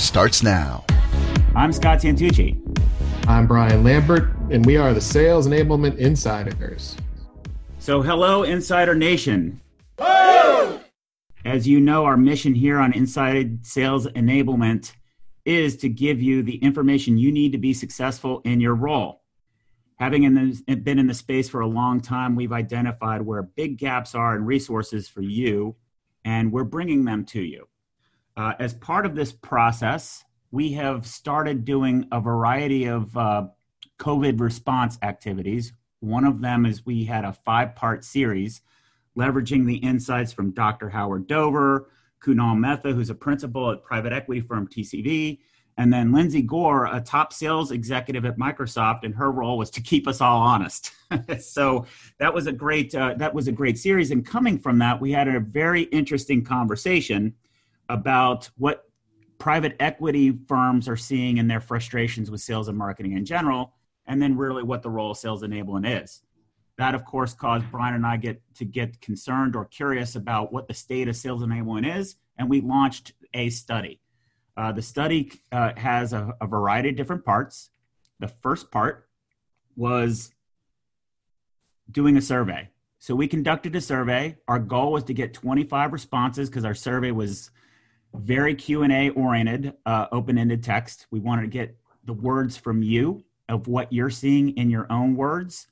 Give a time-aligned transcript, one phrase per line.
[0.00, 0.84] starts now.
[1.54, 2.58] I'm Scott Santucci.
[3.28, 6.96] I'm Brian Lambert, and we are the Sales Enablement Insiders.
[7.78, 9.60] So, hello, Insider Nation.
[9.98, 10.80] Woo!
[11.44, 14.92] As you know, our mission here on Inside Sales Enablement
[15.44, 19.22] is to give you the information you need to be successful in your role.
[19.96, 20.34] Having in
[20.66, 24.34] the, been in the space for a long time, we've identified where big gaps are
[24.34, 25.76] in resources for you,
[26.24, 27.66] and we're bringing them to you.
[28.40, 33.46] Uh, as part of this process, we have started doing a variety of uh,
[33.98, 35.74] COVID response activities.
[36.00, 38.62] One of them is we had a five part series
[39.14, 40.88] leveraging the insights from Dr.
[40.88, 41.90] Howard Dover,
[42.24, 45.40] Kunal Mehta, who's a principal at private equity firm TCV,
[45.76, 49.82] and then Lindsay Gore, a top sales executive at Microsoft, and her role was to
[49.82, 50.92] keep us all honest.
[51.40, 51.84] so
[52.18, 54.10] that was a great uh, that was a great series.
[54.10, 57.34] And coming from that, we had a very interesting conversation
[57.90, 58.84] about what
[59.38, 63.74] private equity firms are seeing in their frustrations with sales and marketing in general,
[64.06, 66.22] and then really what the role of sales enablement is.
[66.78, 70.68] That, of course, caused Brian and I get to get concerned or curious about what
[70.68, 74.00] the state of sales enablement is, and we launched a study.
[74.56, 77.70] Uh, the study uh, has a, a variety of different parts.
[78.20, 79.08] The first part
[79.74, 80.32] was
[81.90, 82.68] doing a survey.
[82.98, 84.36] So we conducted a survey.
[84.46, 87.50] Our goal was to get 25 responses because our survey was
[88.14, 91.06] very q&a oriented uh, open-ended text.
[91.10, 95.16] We wanted to get the words from you of what you're seeing in your own
[95.16, 95.66] words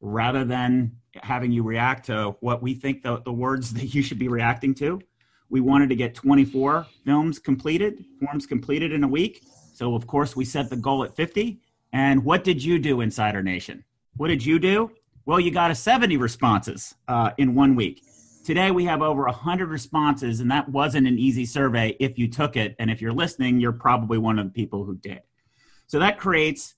[0.00, 4.18] rather than having you react to what we think the, the words that you should
[4.18, 5.00] be reacting to.
[5.48, 9.44] We wanted to get 24 films completed forms completed in a week.
[9.74, 11.60] So of course we set the goal at 50
[11.92, 13.84] and what did you do insider nation?
[14.16, 14.90] What did you do?
[15.24, 18.02] Well you got a 70 responses uh, in one week
[18.46, 22.54] Today we have over 100 responses, and that wasn't an easy survey if you took
[22.54, 22.76] it.
[22.78, 25.22] And if you're listening, you're probably one of the people who did.
[25.88, 26.76] So that creates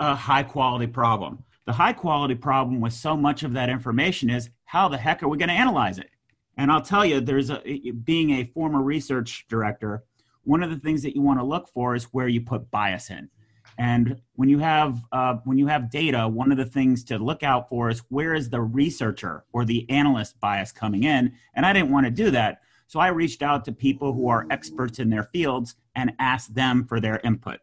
[0.00, 1.44] a high quality problem.
[1.66, 5.28] The high quality problem with so much of that information is how the heck are
[5.28, 6.10] we going to analyze it?
[6.56, 7.62] And I'll tell you, there's a,
[8.02, 10.02] being a former research director,
[10.42, 13.10] one of the things that you want to look for is where you put bias
[13.10, 13.30] in.
[13.78, 17.42] And when you have uh, when you have data, one of the things to look
[17.42, 21.32] out for is where is the researcher or the analyst bias coming in.
[21.54, 24.46] And I didn't want to do that, so I reached out to people who are
[24.50, 27.60] experts in their fields and asked them for their input.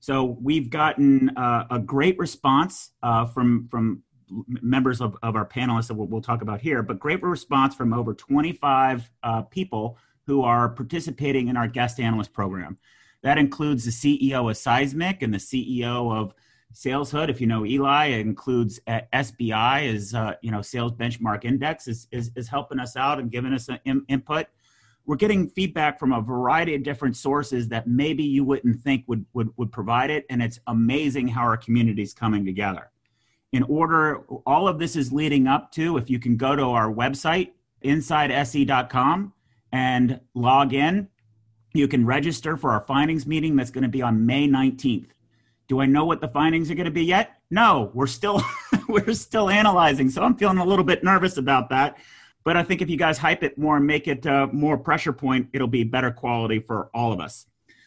[0.00, 4.02] So we've gotten uh, a great response uh, from from
[4.48, 7.92] members of, of our panelists that we'll, we'll, talk about here, but great response from
[7.92, 12.78] over 25 uh, people who are participating in our guest analyst program.
[13.24, 16.34] That includes the CEO of Seismic and the CEO of
[16.74, 17.30] SalesHood.
[17.30, 21.88] If you know Eli, it includes uh, SBI as uh, you know Sales Benchmark Index
[21.88, 24.46] is, is, is helping us out and giving us in, input.
[25.06, 29.24] We're getting feedback from a variety of different sources that maybe you wouldn't think would,
[29.32, 32.90] would, would provide it, and it's amazing how our community is coming together.
[33.52, 36.92] In order, all of this is leading up to if you can go to our
[36.92, 37.52] website,
[37.82, 39.32] insidese.com,
[39.72, 41.08] and log in
[41.74, 45.08] you can register for our findings meeting that's going to be on May 19th.
[45.66, 47.40] Do I know what the findings are going to be yet?
[47.50, 48.42] No, we're still
[48.88, 50.08] we're still analyzing.
[50.08, 51.98] So I'm feeling a little bit nervous about that.
[52.44, 55.12] But I think if you guys hype it more and make it uh, more pressure
[55.12, 57.46] point, it'll be better quality for all of us.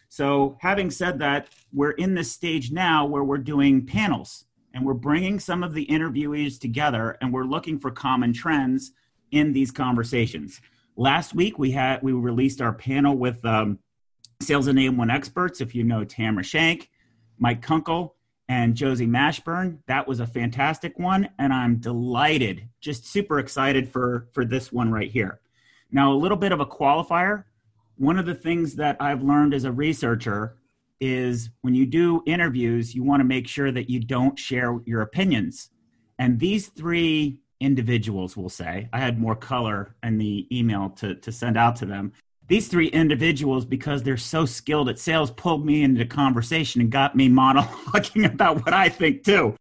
[0.09, 4.95] So having said that, we're in this stage now where we're doing panels and we're
[4.95, 8.91] bringing some of the interviewees together and we're looking for common trends
[9.31, 10.59] in these conversations.
[11.00, 13.78] Last week we had we released our panel with um,
[14.41, 15.61] sales and AM1 experts.
[15.61, 16.90] If you know Tamara Schenk,
[17.38, 18.16] Mike Kunkel,
[18.49, 24.28] and Josie Mashburn, that was a fantastic one, and I'm delighted, just super excited for
[24.34, 25.40] for this one right here.
[25.91, 27.43] Now, a little bit of a qualifier.
[27.97, 30.58] One of the things that I've learned as a researcher
[31.00, 35.02] is when you do interviews, you want to make sure that you don't share your
[35.02, 35.70] opinions.
[36.17, 41.31] And these three individuals will say i had more color in the email to, to
[41.31, 42.11] send out to them
[42.47, 47.15] these three individuals because they're so skilled at sales pulled me into conversation and got
[47.15, 49.55] me monologuing about what i think too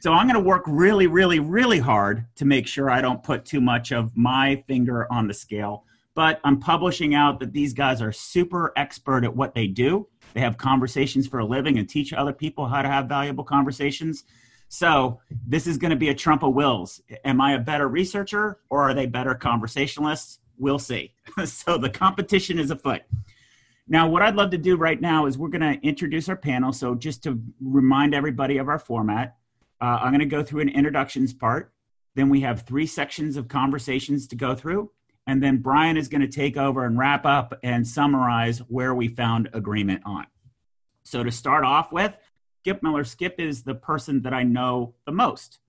[0.00, 3.44] so i'm going to work really really really hard to make sure i don't put
[3.44, 5.84] too much of my finger on the scale
[6.14, 10.08] but I'm publishing out that these guys are super expert at what they do.
[10.34, 14.24] They have conversations for a living and teach other people how to have valuable conversations.
[14.72, 17.02] So this is going to be a trump of wills.
[17.24, 20.38] Am I a better researcher or are they better conversationalists?
[20.58, 21.12] We'll see.
[21.44, 23.02] so the competition is afoot.
[23.88, 26.72] Now, what I'd love to do right now is we're going to introduce our panel.
[26.72, 29.36] So just to remind everybody of our format,
[29.80, 31.72] uh, I'm going to go through an introductions part.
[32.14, 34.92] Then we have three sections of conversations to go through.
[35.26, 39.08] And then Brian is going to take over and wrap up and summarize where we
[39.08, 40.26] found agreement on.
[41.02, 42.14] So to start off with,
[42.60, 43.04] Skip Miller.
[43.04, 45.60] Skip is the person that I know the most.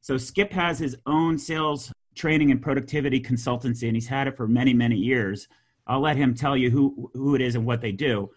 [0.00, 4.48] So Skip has his own sales training and productivity consultancy, and he's had it for
[4.48, 5.46] many, many years.
[5.86, 8.30] I'll let him tell you who, who it is and what they do.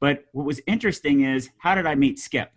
[0.00, 2.50] But what was interesting is how did I meet Skip?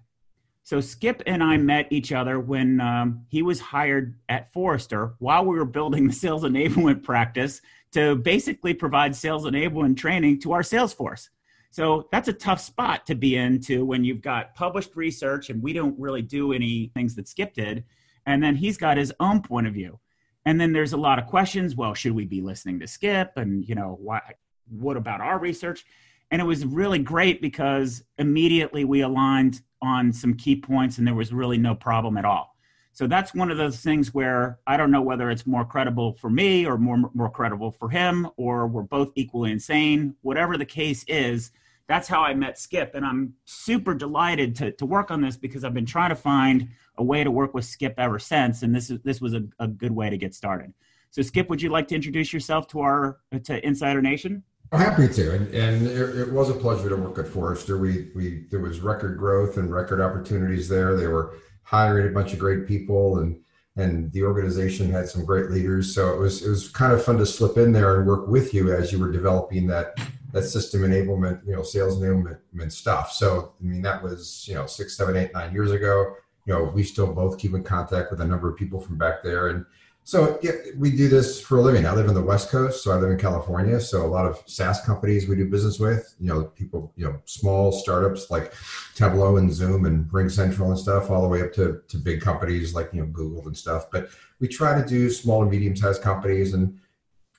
[0.63, 5.45] So Skip and I met each other when um, he was hired at Forrester while
[5.45, 7.61] we were building the sales enablement practice
[7.91, 11.29] to basically provide sales enablement training to our sales force.
[11.75, 15.73] So that's a tough spot to be into when you've got published research and we
[15.73, 17.83] don't really do any things that Skip did.
[18.25, 19.99] And then he's got his own point of view.
[20.45, 21.75] And then there's a lot of questions.
[21.75, 23.33] Well, should we be listening to Skip?
[23.35, 24.21] And, you know, why,
[24.69, 25.85] what about our research?
[26.31, 31.13] And it was really great because immediately we aligned on some key points and there
[31.13, 32.55] was really no problem at all.
[32.93, 36.29] So that's one of those things where I don't know whether it's more credible for
[36.29, 40.15] me or more more credible for him or we're both equally insane.
[40.21, 41.51] Whatever the case is,
[41.87, 42.95] that's how I met Skip.
[42.95, 46.69] And I'm super delighted to, to work on this because I've been trying to find
[46.97, 48.63] a way to work with Skip ever since.
[48.63, 50.73] And this is this was a, a good way to get started.
[51.11, 54.43] So Skip, would you like to introduce yourself to our to Insider Nation?
[54.71, 57.77] I'm happy to, and, and it, it, was a pleasure to work at Forrester.
[57.77, 60.95] We we there was record growth and record opportunities there.
[60.95, 63.39] They were hiring a bunch of great people, and
[63.77, 65.93] and the organization had some great leaders.
[65.93, 68.53] So it was it was kind of fun to slip in there and work with
[68.53, 69.99] you as you were developing that
[70.35, 73.13] that system enablement, you know, sales enablement stuff.
[73.13, 76.13] So, I mean, that was, you know, six, seven, eight, nine years ago.
[76.45, 79.23] You know, we still both keep in contact with a number of people from back
[79.23, 79.47] there.
[79.47, 79.65] And
[80.03, 81.85] so yeah, we do this for a living.
[81.85, 83.79] I live in the West Coast, so I live in California.
[83.79, 87.21] So a lot of SaaS companies we do business with, you know, people, you know,
[87.23, 88.53] small startups like
[88.93, 92.75] Tableau and Zoom and RingCentral and stuff, all the way up to, to big companies
[92.75, 93.89] like, you know, Google and stuff.
[93.89, 94.09] But
[94.41, 96.77] we try to do small and medium sized companies and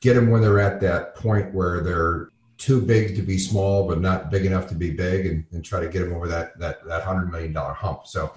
[0.00, 4.00] get them when they're at that point where they're too big to be small, but
[4.00, 6.86] not big enough to be big, and, and try to get them over that that
[6.86, 8.06] that hundred million dollar hump.
[8.06, 8.32] So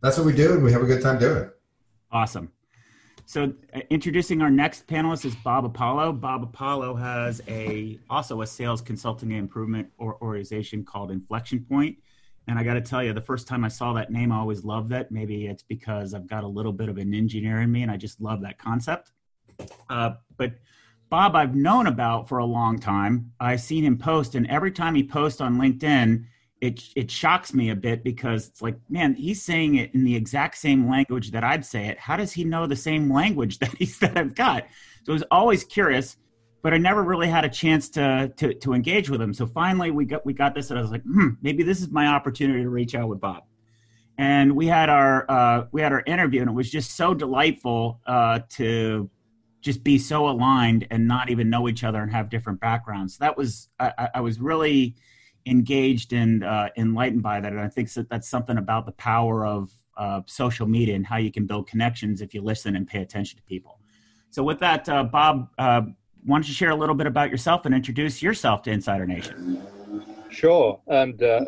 [0.00, 1.56] that's what we do, and we have a good time doing it.
[2.10, 2.50] Awesome.
[3.26, 6.14] So uh, introducing our next panelist is Bob Apollo.
[6.14, 11.96] Bob Apollo has a also a sales consulting improvement or organization called Inflexion Point.
[12.48, 14.64] And I got to tell you, the first time I saw that name, I always
[14.64, 15.12] loved that.
[15.12, 17.96] Maybe it's because I've got a little bit of an engineer in me, and I
[17.96, 19.12] just love that concept.
[19.88, 20.54] Uh, but
[21.10, 23.32] Bob, I've known about for a long time.
[23.40, 26.24] I've seen him post, and every time he posts on LinkedIn,
[26.60, 30.14] it it shocks me a bit because it's like, man, he's saying it in the
[30.14, 31.98] exact same language that I'd say it.
[31.98, 34.68] How does he know the same language that he's that I've got?
[35.04, 36.16] So I was always curious,
[36.62, 39.34] but I never really had a chance to to to engage with him.
[39.34, 41.90] So finally, we got we got this, and I was like, hmm, maybe this is
[41.90, 43.42] my opportunity to reach out with Bob.
[44.16, 48.00] And we had our uh, we had our interview, and it was just so delightful
[48.06, 49.10] uh, to
[49.60, 53.18] just be so aligned and not even know each other and have different backgrounds.
[53.18, 54.96] That was I, I was really
[55.46, 59.46] engaged and uh, enlightened by that, and I think that that's something about the power
[59.46, 63.02] of uh, social media and how you can build connections if you listen and pay
[63.02, 63.80] attention to people.
[64.30, 65.82] So, with that, uh, Bob, uh,
[66.24, 69.62] why don't you share a little bit about yourself and introduce yourself to Insider Nation?
[70.30, 71.40] Sure, and uh,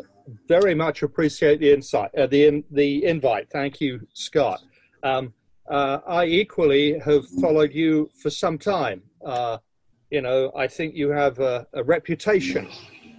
[0.47, 3.49] very much appreciate the insight, uh, the the invite.
[3.49, 4.61] Thank you, Scott.
[5.03, 5.33] Um,
[5.69, 9.01] uh, I equally have followed you for some time.
[9.25, 9.57] Uh,
[10.09, 12.69] you know, I think you have a, a reputation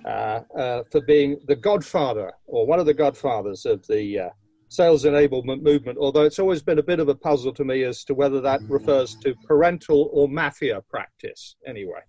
[0.05, 4.29] uh, uh for being the godfather or one of the godfathers of the uh,
[4.69, 8.05] sales enablement movement, although it's always been a bit of a puzzle to me as
[8.05, 11.57] to whether that refers to parental or mafia practice.
[11.67, 12.01] Anyway.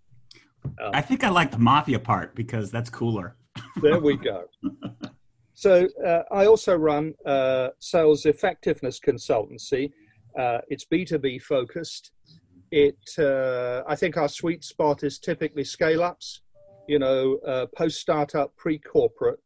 [0.83, 3.37] Um, I think I like the mafia part because that's cooler.
[3.81, 4.45] there we go.
[5.53, 7.13] So uh, I also run
[7.79, 9.91] sales effectiveness consultancy
[10.37, 12.11] uh, it's B2B focused.
[12.71, 16.41] It, uh, I think our sweet spot is typically scale ups,
[16.87, 19.39] you know, uh, post startup, pre corporate,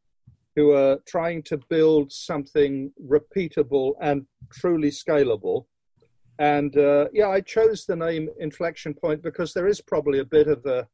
[0.56, 5.66] who are trying to build something repeatable and truly scalable.
[6.40, 10.48] And uh, yeah, I chose the name Inflexion Point because there is probably a bit
[10.48, 10.88] of a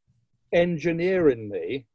[0.53, 1.85] engineer in me.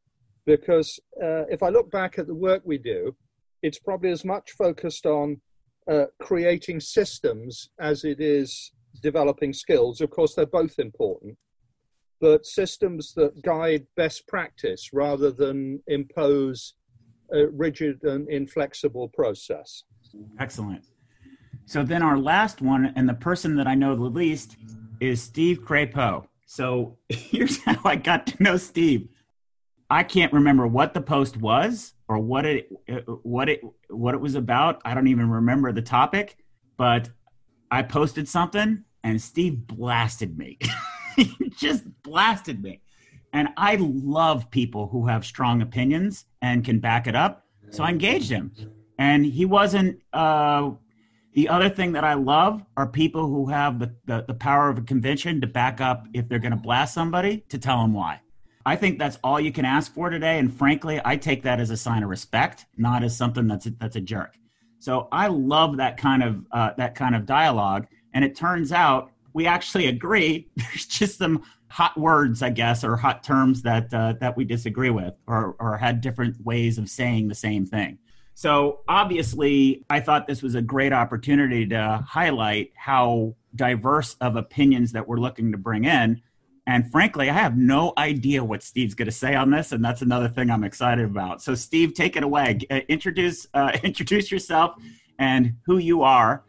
[0.47, 3.15] Because uh, if I look back at the work we do,
[3.63, 5.41] it's probably as much focused on
[5.89, 8.73] uh, creating systems as it is
[9.03, 10.01] developing skills.
[10.01, 11.37] Of course, they're both important.
[12.21, 16.75] but systems that guide best practice rather than impose
[17.33, 19.85] a rigid and inflexible process.
[20.39, 20.85] Excellent.
[21.65, 24.57] So then our last one, and the person that I know the least,
[25.01, 26.27] is Steve Crepeau.
[26.47, 29.09] So here's how I got to know Steve.
[29.89, 32.69] I can't remember what the post was or what it
[33.23, 34.83] what it what it was about.
[34.85, 36.39] I don't even remember the topic,
[36.77, 37.09] but
[37.71, 40.59] I posted something and Steve blasted me.
[41.17, 42.81] he just blasted me.
[43.33, 47.47] And I love people who have strong opinions and can back it up.
[47.71, 48.51] So I engaged him.
[48.99, 50.73] And he wasn't uh,
[51.35, 54.79] the other thing that I love are people who have the, the, the power of
[54.79, 58.21] a convention to back up if they're going to blast somebody to tell them why.
[58.67, 60.39] I think that's all you can ask for today.
[60.39, 63.71] And frankly, I take that as a sign of respect, not as something that's a,
[63.71, 64.37] that's a jerk.
[64.79, 67.87] So I love that kind of uh, that kind of dialogue.
[68.15, 70.49] And it turns out we actually agree.
[70.57, 74.91] There's just some hot words, I guess, or hot terms that uh, that we disagree
[74.91, 77.99] with, or or had different ways of saying the same thing.
[78.35, 84.93] So obviously, I thought this was a great opportunity to highlight how diverse of opinions
[84.93, 86.23] that we're looking to bring in.
[86.67, 90.03] And frankly, I have no idea what Steve's going to say on this, and that's
[90.03, 91.43] another thing I'm excited about.
[91.43, 92.59] So, Steve, take it away.
[92.71, 94.77] Uh, introduce uh, introduce yourself
[95.19, 96.45] and who you are.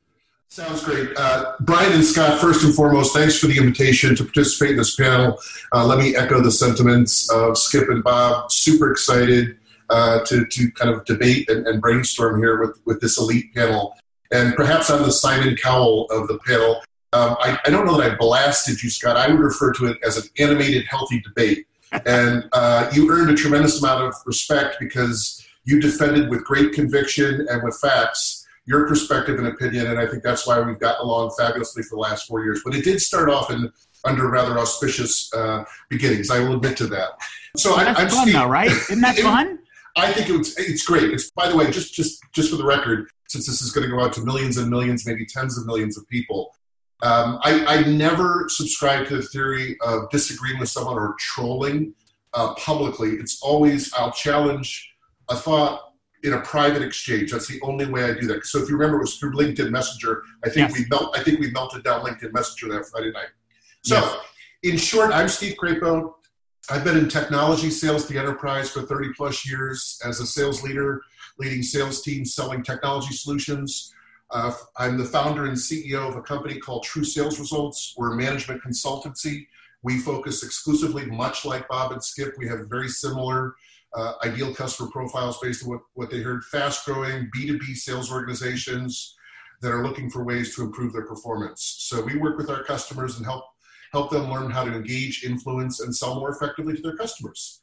[0.47, 1.09] Sounds great.
[1.15, 4.97] Uh, Brian and Scott, first and foremost, thanks for the invitation to participate in this
[4.97, 5.39] panel.
[5.73, 8.51] Uh, let me echo the sentiments of Skip and Bob.
[8.51, 9.57] Super excited
[9.89, 13.95] uh, to, to kind of debate and, and, brainstorm here with, with this elite panel.
[14.31, 16.81] And perhaps I'm the Simon Cowell of the panel.
[17.13, 19.17] Um, I, I, don't know that I blasted you, Scott.
[19.17, 21.67] I would refer to it as an animated, healthy debate.
[22.05, 27.45] and uh, you earned a tremendous amount of respect because you defended with great conviction
[27.49, 29.87] and with facts your perspective and opinion.
[29.87, 32.61] And I think that's why we've gotten along fabulously for the last four years.
[32.63, 33.71] But it did start off in
[34.05, 36.29] under rather auspicious uh, beginnings.
[36.29, 37.09] I will admit to that.
[37.57, 38.33] So I, am fun, Steve.
[38.33, 38.71] though, right?
[38.71, 39.59] Isn't that fun?
[39.97, 41.11] I think it's it's great.
[41.11, 43.93] It's by the way, just just just for the record, since this is going to
[43.93, 46.55] go out to millions and millions, maybe tens of millions of people.
[47.03, 51.93] Um, I, I never subscribe to the theory of disagreeing with someone or trolling
[52.33, 53.11] uh, publicly.
[53.11, 54.93] It's always I'll challenge
[55.29, 55.93] a thought
[56.23, 57.31] in a private exchange.
[57.31, 58.45] That's the only way I do that.
[58.45, 60.23] So if you remember, it was through LinkedIn Messenger.
[60.45, 60.77] I think yes.
[60.77, 61.17] we melt.
[61.17, 63.29] I think we melted down LinkedIn Messenger that Friday night.
[63.83, 64.17] So, yes.
[64.63, 66.13] in short, I'm Steve Crepeau.
[66.69, 71.01] I've been in technology sales, the enterprise, for 30 plus years as a sales leader,
[71.39, 73.91] leading sales teams selling technology solutions.
[74.31, 77.93] Uh, I'm the founder and CEO of a company called True Sales Results.
[77.97, 79.47] We're a management consultancy.
[79.83, 83.55] We focus exclusively, much like Bob and Skip, we have very similar
[83.93, 89.15] uh, ideal customer profiles based on what, what they heard fast growing B2B sales organizations
[89.61, 91.75] that are looking for ways to improve their performance.
[91.79, 93.43] So we work with our customers and help
[93.91, 97.59] help them learn how to engage, influence, and sell more effectively to their customers.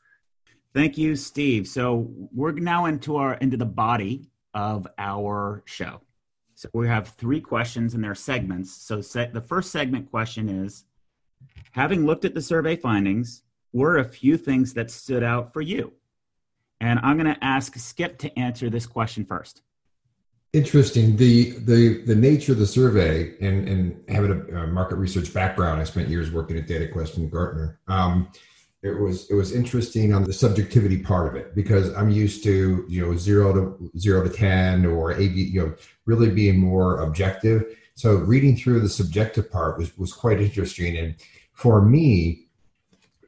[0.74, 1.66] Thank you, Steve.
[1.66, 6.02] So we're now into our into the body of our show.
[6.58, 8.72] So we have three questions in their segments.
[8.72, 10.86] So se- the first segment question is
[11.70, 15.92] having looked at the survey findings, were a few things that stood out for you?
[16.80, 19.62] And I'm going to ask Skip to answer this question first.
[20.52, 21.16] Interesting.
[21.16, 25.80] The the the nature of the survey and and having a, a market research background,
[25.80, 27.78] I spent years working at DataQuest and Gartner.
[27.86, 28.32] Um,
[28.82, 32.84] it was it was interesting on the subjectivity part of it because I'm used to
[32.88, 35.74] you know zero to zero to ten or a you know
[36.06, 37.76] really being more objective.
[37.94, 41.16] So reading through the subjective part was was quite interesting, and
[41.52, 42.46] for me,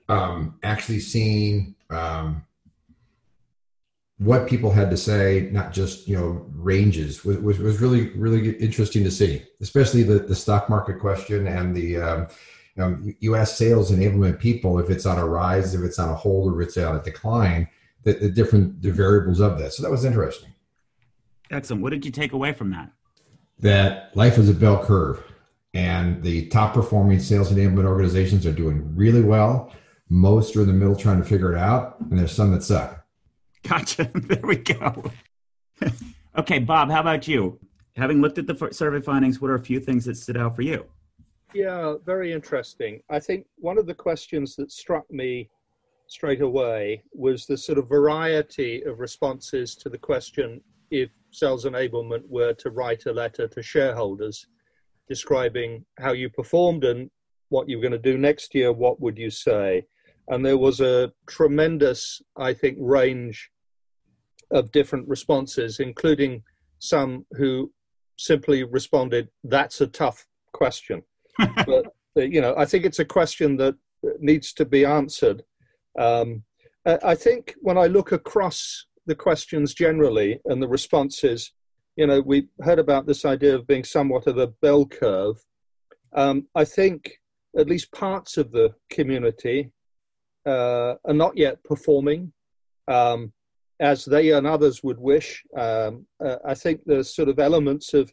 [0.08, 2.44] um, actually seeing um,
[4.18, 8.52] what people had to say, not just you know ranges, was, was, was really really
[8.58, 12.28] interesting to see, especially the, the stock market question and the um,
[13.20, 16.52] you ask sales enablement people if it's on a rise, if it's on a hold,
[16.52, 17.68] or if it's on a decline,
[18.04, 19.72] the, the different the variables of that.
[19.72, 20.52] So that was interesting.
[21.50, 21.82] Excellent.
[21.82, 22.90] What did you take away from that?
[23.58, 25.22] That life is a bell curve,
[25.74, 29.72] and the top performing sales enablement organizations are doing really well.
[30.08, 33.04] Most are in the middle trying to figure it out, and there's some that suck.
[33.62, 34.10] Gotcha.
[34.14, 35.10] there we go.
[36.38, 37.58] okay, Bob, how about you?
[37.96, 40.62] Having looked at the survey findings, what are a few things that stood out for
[40.62, 40.86] you?
[41.54, 43.00] Yeah, very interesting.
[43.10, 45.50] I think one of the questions that struck me
[46.06, 52.22] straight away was the sort of variety of responses to the question if sales enablement
[52.28, 54.46] were to write a letter to shareholders
[55.08, 57.10] describing how you performed and
[57.48, 59.84] what you're going to do next year, what would you say?
[60.30, 63.50] and there was a tremendous, I think, range
[64.52, 66.44] of different responses, including
[66.78, 67.72] some who
[68.16, 71.02] simply responded, "That's a tough question."
[71.66, 73.76] But uh, you know, I think it's a question that
[74.18, 75.42] needs to be answered.
[75.98, 76.44] Um,
[76.86, 81.52] I think when I look across the questions generally and the responses,
[81.96, 85.36] you know, we heard about this idea of being somewhat of a bell curve.
[86.14, 87.18] Um, I think
[87.58, 89.72] at least parts of the community
[90.46, 92.32] uh, are not yet performing
[92.88, 93.32] um,
[93.80, 95.42] as they and others would wish.
[95.56, 98.12] Um, uh, I think there's sort of elements of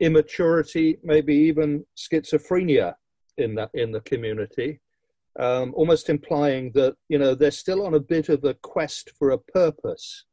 [0.00, 2.94] immaturity, maybe even schizophrenia
[3.38, 4.80] in that in the community,
[5.38, 9.30] um, almost implying that you know they're still on a bit of a quest for
[9.30, 10.24] a purpose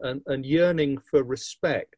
[0.00, 1.96] and, and yearning for respect.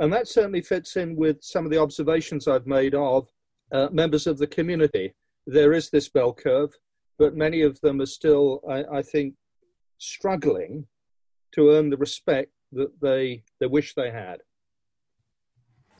[0.00, 3.28] And that certainly fits in with some of the observations I've made of
[3.72, 5.14] uh, members of the community.
[5.46, 6.76] There is this bell curve,
[7.18, 9.34] but many of them are still, I, I think,
[9.98, 10.86] struggling
[11.52, 14.38] to earn the respect that they, they wish they had.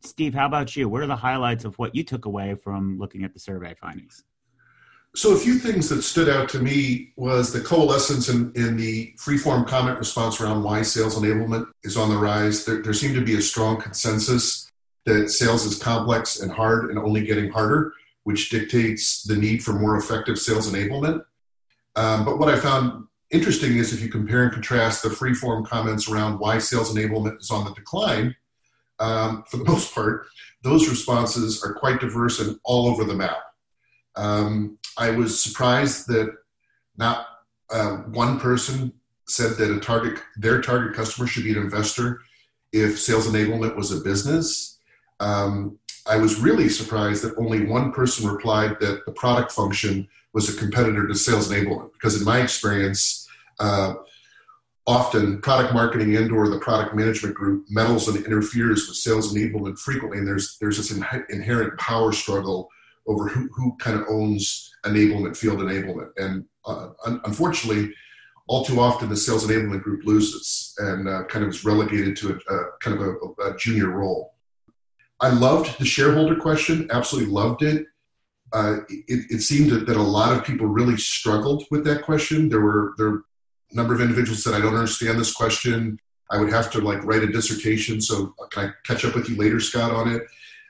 [0.05, 0.89] Steve, how about you?
[0.89, 4.25] What are the highlights of what you took away from looking at the survey findings?
[5.17, 9.15] So a few things that stood out to me was the coalescence in, in the
[9.17, 12.65] freeform comment response around why sales enablement is on the rise.
[12.65, 14.71] There, there seemed to be a strong consensus
[15.07, 17.93] that sales is complex and hard and only getting harder,
[18.25, 21.25] which dictates the need for more effective sales enablement.
[21.95, 26.09] Um, but what I found interesting is if you compare and contrast the freeform comments
[26.09, 28.35] around why sales enablement is on the decline,
[29.01, 30.27] um, for the most part,
[30.63, 33.39] those responses are quite diverse and all over the map.
[34.17, 36.35] Um, I was surprised that
[36.97, 37.27] not
[37.71, 38.93] uh, one person
[39.27, 42.21] said that a target, their target customer should be an investor
[42.73, 44.79] if sales enablement was a business.
[45.21, 50.49] Um, I was really surprised that only one person replied that the product function was
[50.49, 51.93] a competitor to sales enablement.
[51.93, 53.27] Because in my experience,
[53.59, 53.95] uh,
[54.87, 59.79] often product marketing and or the product management group meddles and interferes with sales enablement
[59.79, 62.69] frequently, and there's there's this in, inherent power struggle
[63.07, 66.11] over who, who kind of owns enablement, field enablement.
[66.17, 67.93] And uh, un- unfortunately,
[68.47, 72.31] all too often the sales enablement group loses and uh, kind of is relegated to
[72.31, 74.35] a, a kind of a, a, junior role.
[75.21, 77.87] I loved the shareholder question, absolutely loved it.
[78.53, 82.49] Uh, it, it, seemed that, that, a lot of people really struggled with that question.
[82.49, 83.23] There were there
[83.75, 85.99] number of individuals said, "I don't understand this question.
[86.31, 88.01] I would have to like write a dissertation.
[88.01, 90.23] So can I catch up with you later, Scott, on it?"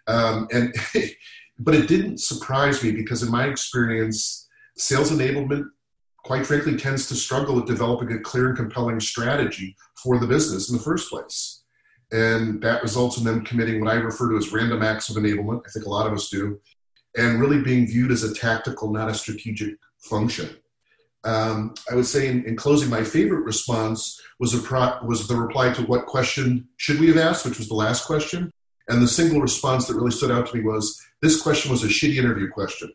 [0.06, 0.74] Um, and
[1.58, 5.66] But it didn't surprise me because, in my experience, sales enablement,
[6.24, 10.70] quite frankly, tends to struggle at developing a clear and compelling strategy for the business
[10.70, 11.62] in the first place.
[12.12, 15.62] And that results in them committing what I refer to as random acts of enablement.
[15.66, 16.60] I think a lot of us do.
[17.16, 20.56] And really being viewed as a tactical, not a strategic function.
[21.24, 25.36] Um, I would say in, in, closing, my favorite response was a pro- was the
[25.36, 28.50] reply to what question should we have asked, which was the last question.
[28.88, 31.88] And the single response that really stood out to me was this question was a
[31.88, 32.92] shitty interview question.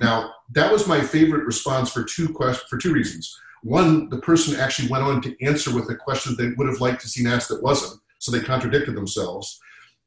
[0.00, 3.38] Now, that was my favorite response for two quest- for two reasons.
[3.62, 7.00] One, the person actually went on to answer with a question they would have liked
[7.00, 9.58] to see asked that wasn't, so they contradicted themselves.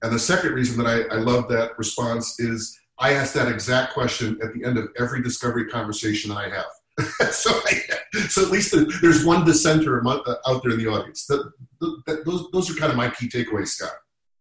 [0.03, 3.95] And the second reason that I, I love that response is I ask that exact
[3.95, 6.65] question at the end of every discovery conversation I have.
[7.31, 7.81] so, I,
[8.27, 11.25] so at least there's one dissenter uh, out there in the audience.
[11.25, 13.91] The, the, those, those are kind of my key takeaways, Scott.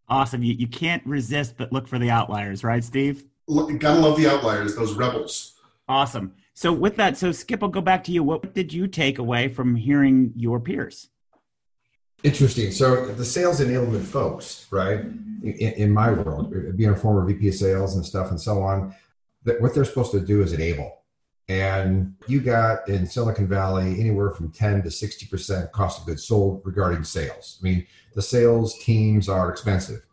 [0.09, 0.43] Awesome.
[0.43, 3.25] You, you can't resist but look for the outliers, right, Steve?
[3.49, 5.55] Gotta love the outliers, those rebels.
[5.89, 6.35] Awesome.
[6.55, 8.23] So with that, so Skip, I'll go back to you.
[8.23, 11.11] What did you take away from hearing your peers?
[12.23, 12.71] Interesting.
[12.71, 15.01] So the sales enablement folks, right,
[15.43, 18.95] in, in my world, being a former VP of sales and stuff and so on,
[19.45, 21.03] that what they're supposed to do is enable.
[21.49, 26.63] And you got in Silicon Valley anywhere from 10 to 60% cost of goods sold
[26.65, 27.59] regarding sales.
[27.61, 30.07] I mean, the sales teams are expensive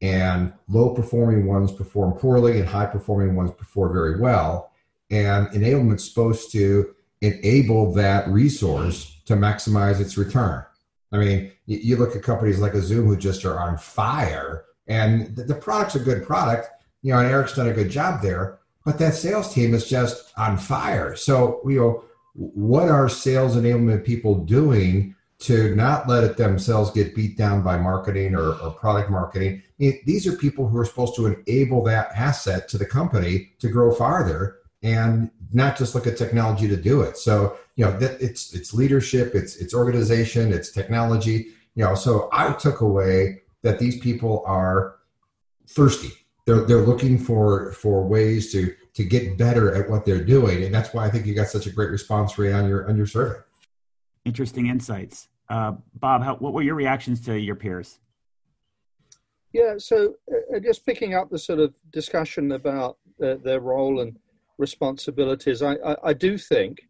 [0.00, 4.72] and low performing ones perform poorly and high performing ones perform very well.
[5.10, 10.64] And enablement's supposed to enable that resource to maximize its return.
[11.12, 15.34] I mean, you look at companies like a Zoom who just are on fire and
[15.36, 16.68] the product's a good product,
[17.02, 20.32] you know, and Eric's done a good job there but that sales team is just
[20.38, 21.14] on fire.
[21.14, 27.14] So, you know, what are sales enablement people doing to not let it themselves get
[27.14, 29.62] beat down by marketing or, or product marketing?
[29.78, 33.92] these are people who are supposed to enable that asset to the company to grow
[33.94, 37.18] farther and not just look at technology to do it.
[37.18, 41.48] So, you know, that it's it's leadership, it's it's organization, it's technology.
[41.74, 44.96] You know, so I took away that these people are
[45.66, 46.12] thirsty
[46.48, 50.74] they're they're looking for for ways to to get better at what they're doing, and
[50.74, 53.06] that's why I think you got such a great response rate on your on your
[53.06, 53.38] survey.
[54.24, 56.24] Interesting insights, uh, Bob.
[56.24, 58.00] How, what were your reactions to your peers?
[59.52, 64.18] Yeah, so uh, just picking up the sort of discussion about uh, their role and
[64.58, 65.62] responsibilities.
[65.62, 66.80] I, I, I do think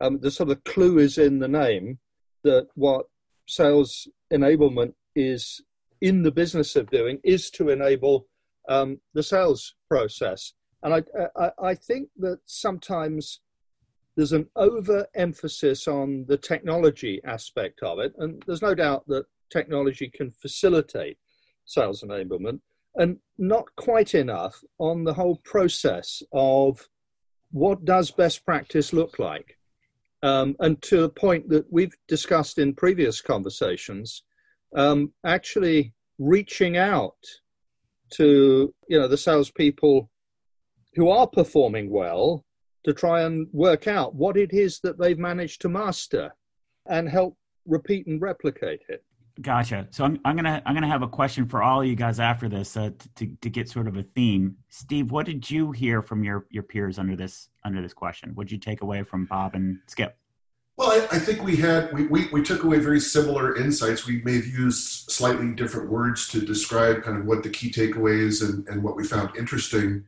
[0.00, 1.98] um, the sort of clue is in the name
[2.44, 3.06] that what
[3.48, 5.60] sales enablement is
[6.00, 8.28] in the business of doing is to enable
[8.68, 10.52] um, the sales process.
[10.86, 11.02] And I,
[11.36, 13.40] I, I think that sometimes
[14.16, 18.14] there's an overemphasis on the technology aspect of it.
[18.18, 21.18] And there's no doubt that technology can facilitate
[21.64, 22.60] sales enablement,
[22.94, 26.88] and not quite enough on the whole process of
[27.50, 29.58] what does best practice look like.
[30.22, 34.22] Um, and to the point that we've discussed in previous conversations,
[34.76, 37.18] um, actually reaching out
[38.10, 40.08] to you know the salespeople
[40.96, 42.44] who are performing well
[42.84, 46.34] to try and work out what it is that they've managed to master
[46.86, 49.04] and help repeat and replicate it.
[49.42, 49.86] Gotcha.
[49.90, 52.48] So I'm, I'm gonna I'm gonna have a question for all of you guys after
[52.48, 54.56] this uh, to to get sort of a theme.
[54.70, 58.30] Steve, what did you hear from your your peers under this under this question?
[58.34, 60.16] What did you take away from Bob and Skip?
[60.78, 64.06] Well, I, I, think we had we, we, we took away very similar insights.
[64.06, 68.46] We may have used slightly different words to describe kind of what the key takeaways
[68.46, 70.04] and, and what we found interesting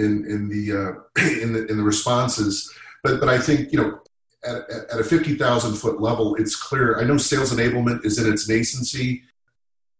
[0.00, 2.72] in in the uh, in the in the responses.
[3.02, 4.00] But but I think you know
[4.44, 6.98] at, at a fifty thousand foot level, it's clear.
[6.98, 9.22] I know sales enablement is in its nascency.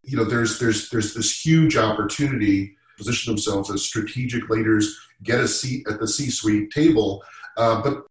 [0.02, 5.48] You know, there's there's there's this huge opportunity position themselves as strategic leaders, get a
[5.48, 7.22] seat at the C-suite table,
[7.56, 8.04] uh, but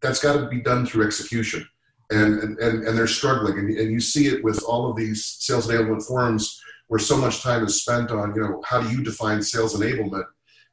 [0.00, 1.68] that's got to be done through execution.
[2.10, 3.58] And, and, and, they're struggling.
[3.58, 7.42] And, and you see it with all of these sales enablement forums where so much
[7.42, 10.24] time is spent on, you know, how do you define sales enablement?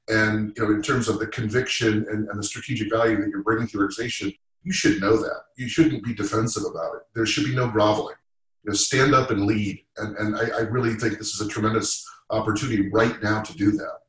[0.07, 3.43] And, you know, in terms of the conviction and, and the strategic value that you're
[3.43, 4.31] bringing to your organization,
[4.63, 5.45] you should know that.
[5.57, 7.01] You shouldn't be defensive about it.
[7.13, 8.15] There should be no groveling.
[8.63, 9.83] You know, stand up and lead.
[9.97, 13.71] And, and I, I really think this is a tremendous opportunity right now to do
[13.71, 13.99] that.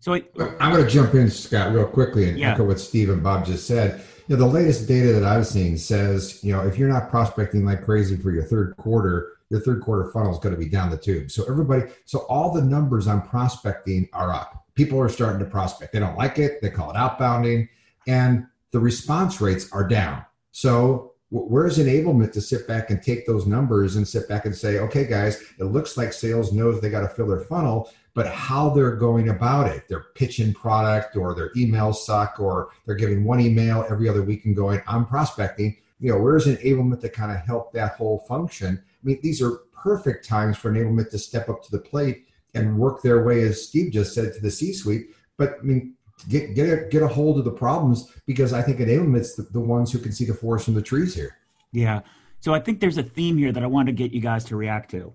[0.00, 2.52] So I, am going to jump in, Scott, real quickly and yeah.
[2.52, 5.76] echo what Steve and Bob just said you know, the latest data that I've seen
[5.76, 9.82] says, you know, if you're not prospecting like crazy for your third quarter, your third
[9.82, 11.32] quarter funnel is going to be down the tube.
[11.32, 14.66] So everybody, so all the numbers on prospecting are up.
[14.80, 15.92] People are starting to prospect.
[15.92, 16.62] They don't like it.
[16.62, 17.68] They call it outbounding,
[18.06, 20.24] and the response rates are down.
[20.52, 24.78] So where's enablement to sit back and take those numbers and sit back and say,
[24.78, 28.70] okay, guys, it looks like sales knows they got to fill their funnel but how
[28.70, 29.84] they're going about it.
[29.86, 34.46] They're pitching product or their emails suck or they're giving one email every other week
[34.46, 35.76] and going, I'm prospecting.
[36.00, 38.82] You know, where's enablement to kind of help that whole function?
[38.82, 42.78] I mean, these are perfect times for enablement to step up to the plate and
[42.78, 45.08] work their way, as Steve just said, to the C suite.
[45.36, 45.94] But I mean,
[46.28, 49.60] get get a, get a hold of the problems because I think enablement's the, the
[49.60, 51.36] ones who can see the forest from the trees here.
[51.72, 52.00] Yeah.
[52.40, 54.56] So I think there's a theme here that I want to get you guys to
[54.56, 55.12] react to.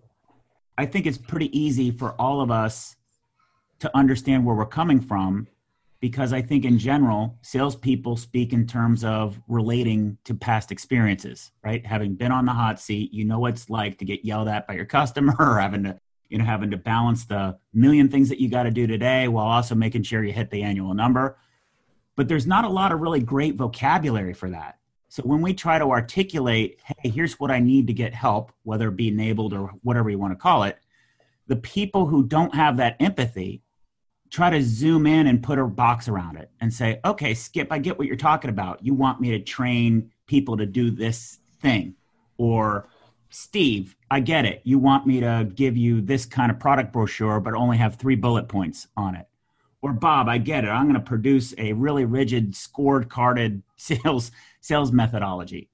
[0.78, 2.96] I think it's pretty easy for all of us
[3.80, 5.48] to understand where we're coming from
[6.02, 11.86] because I think in general, salespeople speak in terms of relating to past experiences, right?
[11.86, 14.68] Having been on the hot seat, you know what it's like to get yelled at
[14.68, 15.98] by your customer or having to,
[16.30, 19.46] you know, having to balance the million things that you got to do today while
[19.46, 21.38] also making sure you hit the annual number.
[22.16, 24.80] But there's not a lot of really great vocabulary for that.
[25.10, 28.90] So when we try to articulate, hey, here's what I need to get help, whether
[28.90, 30.78] it be enabled or whatever you want to call it,
[31.48, 33.62] the people who don't have that empathy
[34.30, 37.78] try to zoom in and put a box around it and say, okay, Skip, I
[37.78, 38.84] get what you're talking about.
[38.84, 41.96] You want me to train people to do this thing.
[42.38, 42.90] Or
[43.30, 44.62] Steve, I get it.
[44.64, 48.16] You want me to give you this kind of product brochure, but only have three
[48.16, 49.28] bullet points on it
[49.86, 50.70] or Bob, I get it.
[50.70, 55.70] I'm going to produce a really rigid, scored carded sales sales methodology.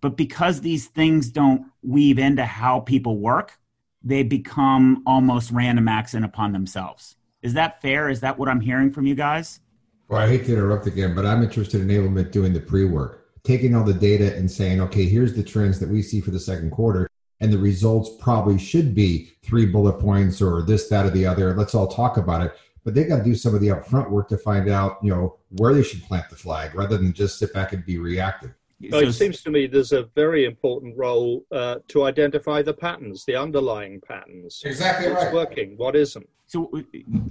[0.00, 3.58] But because these things don't weave into how people work,
[4.04, 7.16] they become almost random acts in upon themselves.
[7.42, 8.08] Is that fair?
[8.08, 9.58] Is that what I'm hearing from you guys?
[10.08, 13.19] Well, I hate to interrupt again, but I'm interested in enablement doing the pre work,
[13.42, 16.40] taking all the data and saying, okay, here's the trends that we see for the
[16.40, 17.08] second quarter.
[17.40, 21.54] And the results probably should be three bullet points or this, that, or the other.
[21.54, 22.52] Let's all talk about it
[22.84, 25.36] but they got to do some of the upfront work to find out, you know,
[25.56, 28.54] where they should plant the flag rather than just sit back and be reactive.
[28.90, 33.26] Well, it seems to me there's a very important role uh, to identify the patterns,
[33.26, 34.62] the underlying patterns.
[34.64, 35.34] Exactly What's right.
[35.34, 36.26] working, what isn't.
[36.46, 36.80] So, uh,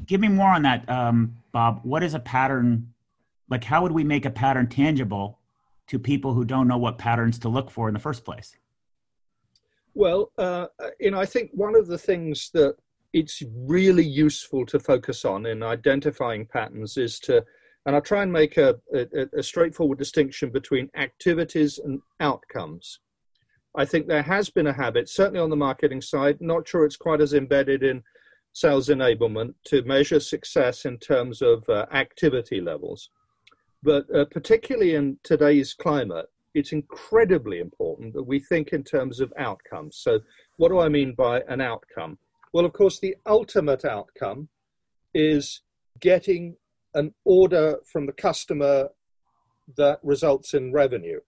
[0.06, 1.80] give me more on that, um, Bob.
[1.84, 2.94] What is a pattern?
[3.50, 5.39] Like, how would we make a pattern tangible
[5.90, 8.56] to people who don't know what patterns to look for in the first place?
[9.94, 10.68] Well, uh,
[11.00, 12.76] you know, I think one of the things that
[13.14, 17.44] it's really useful to focus on in identifying patterns is to
[17.86, 23.00] and i try and make a, a, a, straightforward distinction between activities and outcomes
[23.76, 26.98] i think there has been a habit certainly on the marketing side not sure it's
[26.98, 28.04] quite as embedded in
[28.54, 33.10] sales enablement to measure success in terms of uh, activity levels
[33.82, 39.32] But uh, particularly in today's climate, it's incredibly important that we think in terms of
[39.38, 39.98] outcomes.
[39.98, 40.20] So,
[40.58, 42.18] what do I mean by an outcome?
[42.54, 44.50] Well, of course, the ultimate outcome
[45.14, 45.62] is
[46.00, 46.56] getting
[46.94, 48.90] an order from the customer
[49.78, 51.20] that results in revenue.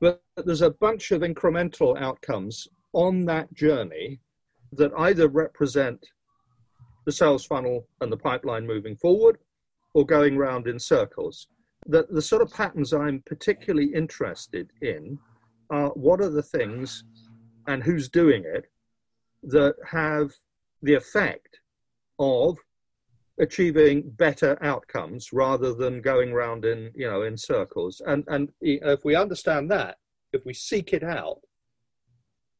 [0.00, 4.20] But there's a bunch of incremental outcomes on that journey
[4.72, 6.06] that either represent
[7.06, 9.38] the sales funnel and the pipeline moving forward
[9.94, 11.48] or going round in circles.
[11.88, 15.18] The, the sort of patterns I'm particularly interested in
[15.70, 17.04] are what are the things
[17.66, 18.66] and who's doing it
[19.42, 20.32] that have
[20.82, 21.60] the effect
[22.18, 22.58] of
[23.40, 28.02] achieving better outcomes rather than going round in you know in circles.
[28.04, 29.96] And and if we understand that
[30.32, 31.40] if we seek it out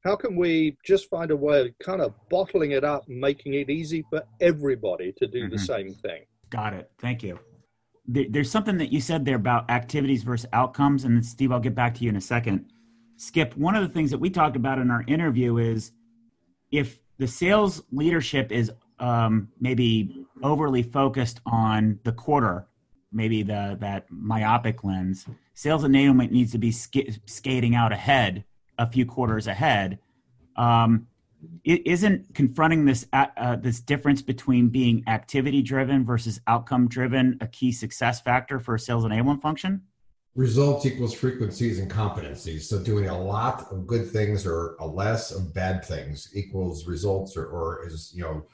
[0.04, 3.54] how can we just find a way of kind of bottling it up and making
[3.54, 5.52] it easy for everybody to do mm-hmm.
[5.52, 6.24] the same thing?
[6.50, 6.90] Got it.
[7.00, 7.38] Thank you
[8.08, 11.94] there's something that you said there about activities versus outcomes and steve i'll get back
[11.94, 12.64] to you in a second
[13.16, 15.92] skip one of the things that we talked about in our interview is
[16.70, 22.66] if the sales leadership is um, maybe overly focused on the quarter,
[23.12, 25.26] maybe the that myopic lens.
[25.54, 28.44] Sales enablement needs to be sk- skating out ahead,
[28.78, 29.98] a few quarters ahead.
[30.56, 31.06] Um,
[31.64, 37.38] it isn't confronting this uh, uh, this difference between being activity driven versus outcome driven
[37.40, 39.83] a key success factor for a sales enablement function
[40.38, 42.62] results equals frequencies and competencies.
[42.62, 47.37] So doing a lot of good things or a less of bad things equals results
[47.37, 48.46] or, or is, you know,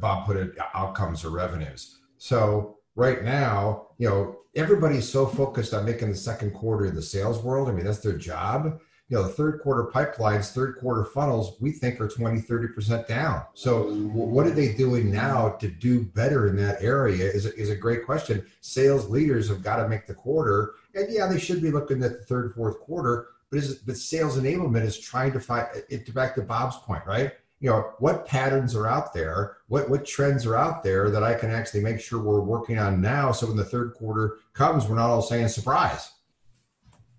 [0.00, 1.98] Bob put it, outcomes or revenues.
[2.16, 7.02] So right now, you know, everybody's so focused on making the second quarter in the
[7.02, 7.68] sales world.
[7.68, 8.80] I mean, that's their job.
[9.12, 13.42] You know, the third quarter pipelines, third quarter funnels, we think are 20, 30% down.
[13.52, 17.76] So what are they doing now to do better in that area is, is a
[17.76, 18.46] great question.
[18.62, 22.20] Sales leaders have got to make the quarter and yeah, they should be looking at
[22.20, 23.26] the third, fourth quarter.
[23.50, 27.32] But is but sales enablement is trying to find it back to Bob's point, right?
[27.60, 31.34] You know, what patterns are out there, what what trends are out there that I
[31.34, 34.96] can actually make sure we're working on now, so when the third quarter comes, we're
[34.96, 36.12] not all saying surprise.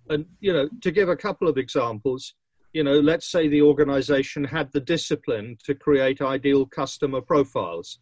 [0.08, 2.34] And you know, to give a couple of examples,
[2.72, 7.98] you know, let's say the organization had the discipline to create ideal customer profiles.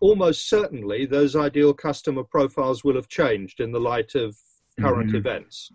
[0.00, 4.36] Almost certainly, those ideal customer profiles will have changed in the light of
[4.78, 5.16] current mm-hmm.
[5.16, 5.70] events.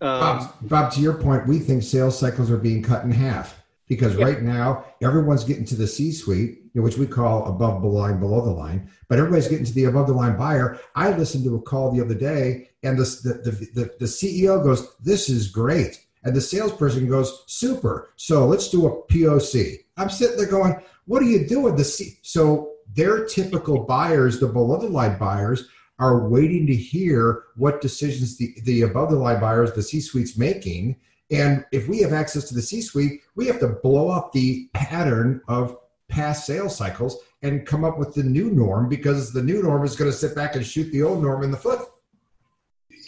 [0.00, 3.57] Um, Bob, Bob, to your point, we think sales cycles are being cut in half
[3.88, 4.24] because yeah.
[4.24, 8.20] right now everyone's getting to the C-suite, you know, which we call above the line,
[8.20, 10.78] below the line, but everybody's getting to the above the line buyer.
[10.94, 14.96] I listened to a call the other day, and the the, the, the CEO goes,
[14.98, 19.78] "This is great," and the salesperson goes, "Super." So let's do a POC.
[19.96, 24.46] I'm sitting there going, "What are you doing?" The C- so their typical buyers, the
[24.46, 29.40] below the line buyers, are waiting to hear what decisions the, the above the line
[29.40, 30.96] buyers, the C suite's making.
[31.30, 34.68] And if we have access to the C suite, we have to blow up the
[34.72, 35.76] pattern of
[36.08, 39.94] past sales cycles and come up with the new norm because the new norm is
[39.94, 41.80] going to sit back and shoot the old norm in the foot.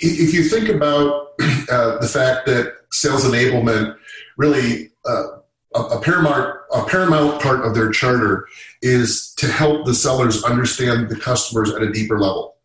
[0.02, 1.28] If you think about
[1.70, 3.96] uh, the fact that sales enablement
[4.36, 5.38] really uh,
[5.74, 8.46] a, paramount a paramount part of their charter
[8.82, 12.56] is to help the sellers understand the customers at a deeper level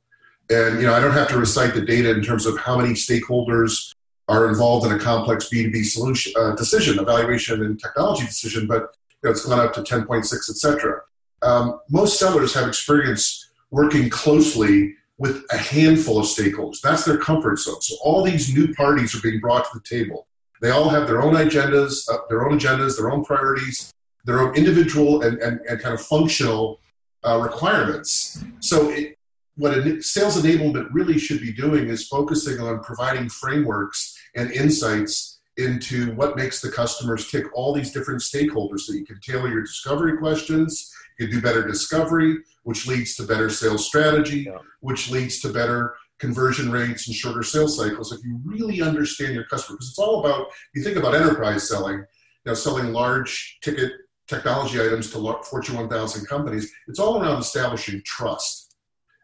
[0.50, 2.94] and you know, I don't have to recite the data in terms of how many
[2.94, 3.95] stakeholders
[4.28, 9.30] are involved in a complex B2B solution uh, decision, evaluation and technology decision, but you
[9.30, 11.02] know, it's gone up to 10.6, et cetera.
[11.42, 16.82] Um, most sellers have experience working closely with a handful of stakeholders.
[16.82, 17.82] That's their comfort zone.
[17.82, 20.28] So all these new parties are being brought to the table.
[20.62, 23.94] They all have their own agendas, uh, their own agendas, their own priorities,
[24.26, 26.80] their own individual and, and, and kind of functional
[27.26, 28.44] uh, requirements.
[28.60, 29.18] So it,
[29.58, 35.40] what a sales enablement really should be doing is focusing on providing frameworks and insights
[35.58, 38.82] into what makes the customers tick all these different stakeholders.
[38.82, 43.24] So you can tailor your discovery questions you can do better discovery which leads to
[43.24, 44.58] better sales strategy yeah.
[44.82, 48.12] which leads to better conversion rates and shorter sales cycles.
[48.12, 51.98] If you really understand your customer because it's all about you think about enterprise selling
[51.98, 52.06] you
[52.46, 53.94] know selling large ticket
[54.28, 58.76] technology items to fortune 1000 companies it's all around establishing trust.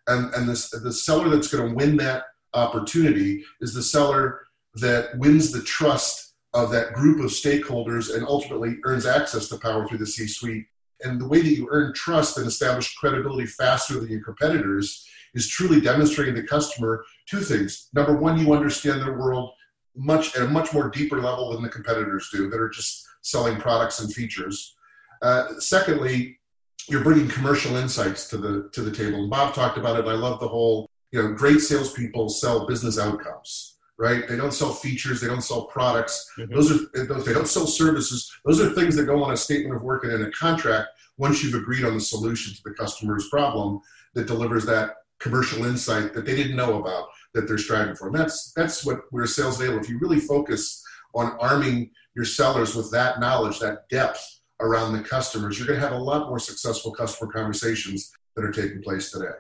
[0.08, 4.42] And and this, the seller that's going to win that opportunity is the seller
[4.76, 9.88] that wins the trust of that group of stakeholders and ultimately earns access to power
[9.88, 10.66] through the C-suite.
[11.02, 15.48] And the way that you earn trust and establish credibility faster than your competitors is
[15.48, 17.90] truly demonstrating to the customer two things.
[17.94, 19.52] Number one, you understand their world
[19.96, 23.58] much at a much more deeper level than the competitors do that are just selling
[23.58, 24.76] products and features.
[25.22, 26.40] Uh, secondly,
[26.88, 29.22] you're bringing commercial insights to the to the table.
[29.22, 30.08] And Bob talked about it.
[30.08, 33.71] I love the whole you know, great salespeople sell business outcomes,
[34.02, 34.28] right?
[34.28, 36.32] They don't sell features, they don't sell products.
[36.38, 36.56] Mm-hmm.
[36.56, 38.32] Those are those, they don't sell services.
[38.46, 41.44] Those are things that go on a statement of work and in a contract once
[41.44, 43.80] you've agreed on the solution to the customer's problem
[44.16, 48.08] that delivers that commercial insight that they didn't know about that they're striving for.
[48.08, 49.84] And that's that's what we're sales enablement.
[49.84, 50.84] If you really focus
[51.14, 55.88] on arming your sellers with that knowledge, that depth around the customers, you're going to
[55.88, 59.34] have a lot more successful customer conversations that are taking place today.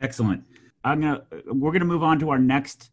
[0.00, 0.42] Excellent.
[0.84, 2.90] I'm gonna we're gonna move on to our next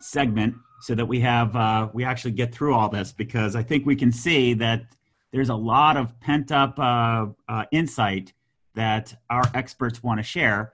[0.00, 3.86] segment so that we have uh, we actually get through all this because I think
[3.86, 4.84] we can see that
[5.32, 8.32] there's a lot of pent up uh, uh, insight
[8.74, 10.72] that our experts want to share.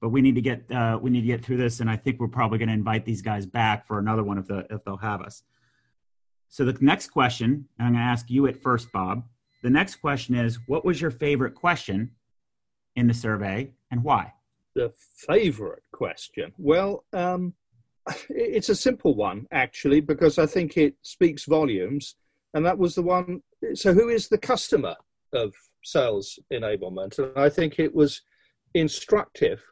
[0.00, 2.20] But we need to get uh, we need to get through this, and I think
[2.20, 4.98] we're probably going to invite these guys back for another one if the if they'll
[4.98, 5.42] have us.
[6.50, 9.24] So the next question, I'm going to ask you at first, Bob.
[9.62, 12.10] The next question is, what was your favorite question
[12.96, 14.34] in the survey, and why?
[14.74, 14.92] The
[15.26, 16.52] favorite question.
[16.58, 17.54] Well, um,
[18.28, 22.16] it's a simple one actually because I think it speaks volumes,
[22.52, 23.42] and that was the one.
[23.74, 24.96] So, who is the customer
[25.32, 27.18] of sales enablement?
[27.18, 28.22] And I think it was
[28.74, 29.62] instructive.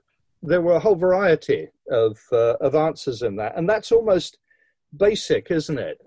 [0.42, 4.38] There were a whole variety of uh, of answers in that, and that's almost
[4.97, 5.99] basic, isn't it?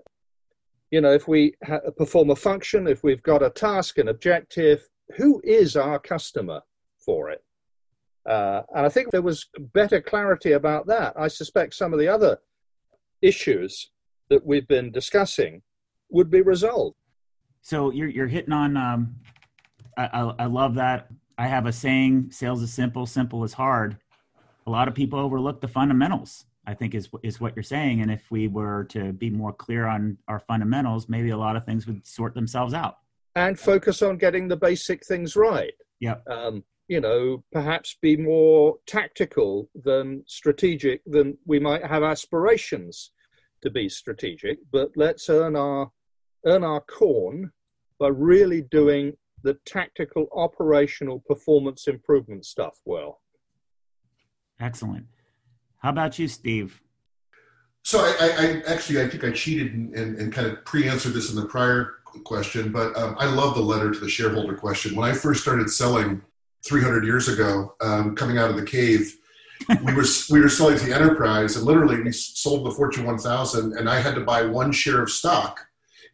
[0.90, 4.88] You know, if we ha- perform a function, if we've got a task, an objective,
[5.16, 6.60] who is our customer
[6.98, 7.42] for it?
[8.26, 11.14] Uh, and I think there was better clarity about that.
[11.16, 12.38] I suspect some of the other
[13.22, 13.90] issues
[14.30, 15.62] that we've been discussing
[16.10, 16.96] would be resolved.
[17.62, 18.76] So you're you're hitting on.
[18.76, 19.16] Um,
[19.96, 21.08] I, I, I love that.
[21.38, 23.96] I have a saying: "Sales is simple, simple is hard."
[24.66, 26.46] A lot of people overlook the fundamentals.
[26.66, 28.02] I think is is what you're saying.
[28.02, 31.64] And if we were to be more clear on our fundamentals, maybe a lot of
[31.64, 32.98] things would sort themselves out.
[33.36, 35.74] And focus on getting the basic things right.
[36.00, 36.16] Yeah.
[36.26, 43.12] Um, you know, perhaps be more tactical than strategic than we might have aspirations
[43.62, 44.58] to be strategic.
[44.72, 45.90] But let's earn our
[46.46, 47.50] earn our corn
[47.98, 53.20] by really doing the tactical operational performance improvement stuff well.
[54.60, 55.06] Excellent.
[55.78, 56.80] How about you, Steve?
[57.82, 61.12] So I, I, I actually I think I cheated and, and, and kind of pre-answered
[61.12, 64.96] this in the prior question, but um, I love the letter to the shareholder question.
[64.96, 66.22] When I first started selling
[66.66, 69.16] 300 years ago, um, coming out of the cave.
[69.84, 73.88] we were we were selling the enterprise, and literally we sold the Fortune 1000, and
[73.88, 75.60] I had to buy one share of stock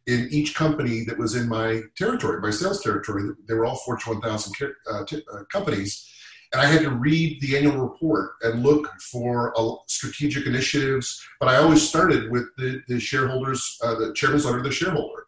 [0.06, 3.30] in each company that was in my territory, my sales territory.
[3.46, 6.08] They were all Fortune 1000 uh, uh, companies,
[6.52, 11.24] and I had to read the annual report and look for uh, strategic initiatives.
[11.40, 15.21] But I always started with the, the shareholders, uh, the chairman's letter to the shareholder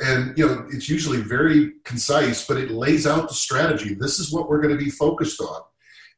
[0.00, 3.94] and you know it's usually very concise but it lays out the strategy.
[3.94, 5.60] This is what we're going to be focused on.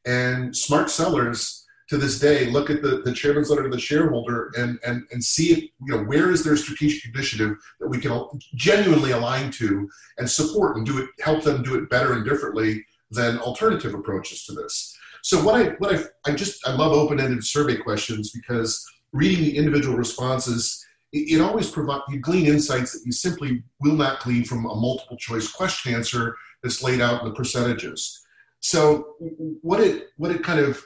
[0.05, 4.51] And smart sellers to this day look at the, the chairman's letter to the shareholder
[4.55, 8.25] and, and, and see it, you know where is their strategic initiative that we can
[8.55, 12.83] genuinely align to and support and do it help them do it better and differently
[13.11, 14.97] than alternative approaches to this.
[15.23, 19.57] So what i what i, I just i love open-ended survey questions because reading the
[19.57, 24.65] individual responses it, always provides you glean insights that you simply will not glean from
[24.65, 28.25] a multiple choice question answer that's laid out in the percentages.
[28.59, 29.15] So
[29.61, 30.83] what it what it kind of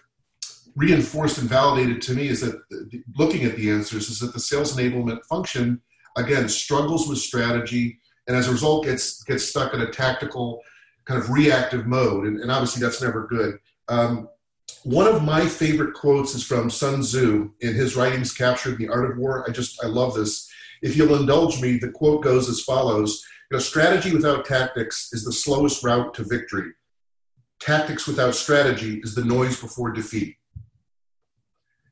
[0.75, 2.61] reinforced and validated to me is that
[3.17, 5.81] looking at the answers is that the sales enablement function
[6.17, 10.61] again struggles with strategy and as a result gets gets stuck in a tactical
[11.05, 13.57] kind of reactive mode and, and obviously that's never good
[13.89, 14.29] um,
[14.83, 19.11] one of my favorite quotes is from Sun Tzu in his writings Captured the Art
[19.11, 19.47] of War.
[19.47, 20.49] I just, I love this.
[20.81, 25.23] If you'll indulge me, the quote goes as follows you know, Strategy without tactics is
[25.23, 26.71] the slowest route to victory.
[27.59, 30.35] Tactics without strategy is the noise before defeat.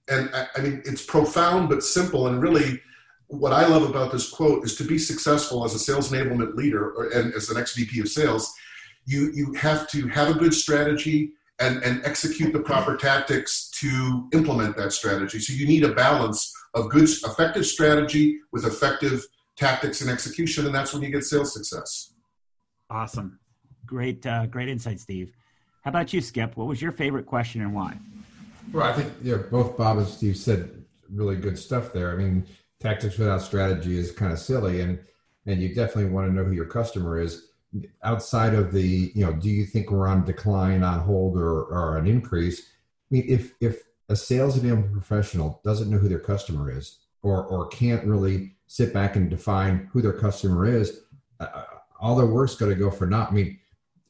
[0.08, 2.28] And I, I mean, it's profound but simple.
[2.28, 2.82] And really,
[3.28, 6.92] what I love about this quote is to be successful as a sales enablement leader
[6.92, 8.54] or, and as an ex-VP of sales,
[9.06, 14.28] you, you have to have a good strategy and, and execute the proper tactics to
[14.34, 15.40] implement that strategy.
[15.40, 19.26] So you need a balance of good, effective strategy with effective
[19.56, 22.14] tactics and execution, and that's when you get sales success.
[22.90, 23.40] Awesome,
[23.86, 25.32] great, uh, great insight, Steve.
[25.84, 26.58] How about you, Skip?
[26.58, 27.98] What was your favorite question and why?
[28.74, 32.12] Well, I think yeah, both Bob and Steve said really good stuff there.
[32.12, 32.46] I mean,
[32.80, 35.00] tactics without strategy is kind of silly, and
[35.46, 37.50] and you definitely want to know who your customer is
[38.04, 41.98] outside of the, you know, do you think we're on decline, on hold, or, or
[41.98, 42.62] an increase?
[42.62, 47.46] I mean, if if a sales enablement professional doesn't know who their customer is, or
[47.46, 51.02] or can't really sit back and define who their customer is,
[51.40, 51.64] uh,
[52.00, 53.32] all their work's going to go for naught.
[53.32, 53.60] I mean,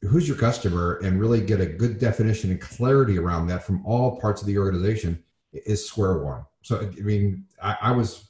[0.01, 4.20] who's your customer, and really get a good definition and clarity around that from all
[4.20, 6.45] parts of the organization, is square one.
[6.61, 8.30] So I mean, I, I was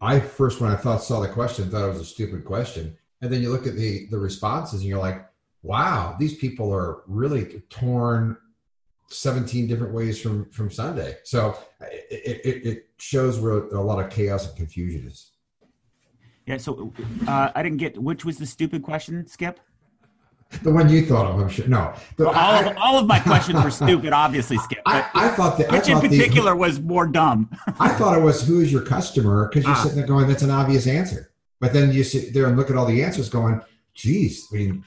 [0.00, 3.32] I first when I thought saw the question thought it was a stupid question, and
[3.32, 5.26] then you look at the the responses and you're like,
[5.62, 8.36] wow, these people are really torn
[9.08, 11.16] 17 different ways from from Sunday.
[11.24, 15.32] So it, it, it shows where a lot of chaos and confusion is.
[16.46, 16.58] Yeah.
[16.58, 16.92] So
[17.26, 19.60] uh, I didn't get which was the stupid question, Skip.
[20.62, 21.66] The one you thought of, I'm sure.
[21.66, 24.78] No, well, all, I, of, all of my questions were stupid, obviously, Skip.
[24.86, 25.72] I, I, thought that.
[25.72, 27.50] Which in particular the, was more dumb?
[27.80, 29.82] I thought it was who is your customer because you're ah.
[29.82, 31.32] sitting there going, that's an obvious answer.
[31.60, 33.60] But then you sit there and look at all the answers going,
[33.94, 34.84] geez, I mean,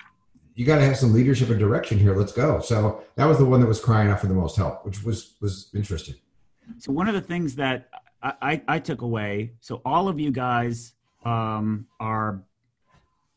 [0.55, 2.15] you got to have some leadership and direction here.
[2.15, 2.59] Let's go.
[2.59, 5.35] So that was the one that was crying out for the most help, which was
[5.41, 6.15] was interesting.
[6.77, 7.89] So one of the things that
[8.21, 10.93] I, I, I took away, so all of you guys
[11.25, 12.43] um, are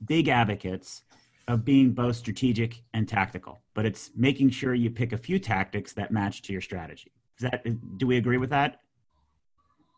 [0.05, 1.03] big advocates
[1.49, 5.93] of being both strategic and tactical, but it's making sure you pick a few tactics
[5.93, 7.13] that match to your strategy.
[7.39, 7.65] Is that
[7.99, 8.81] do we agree with that?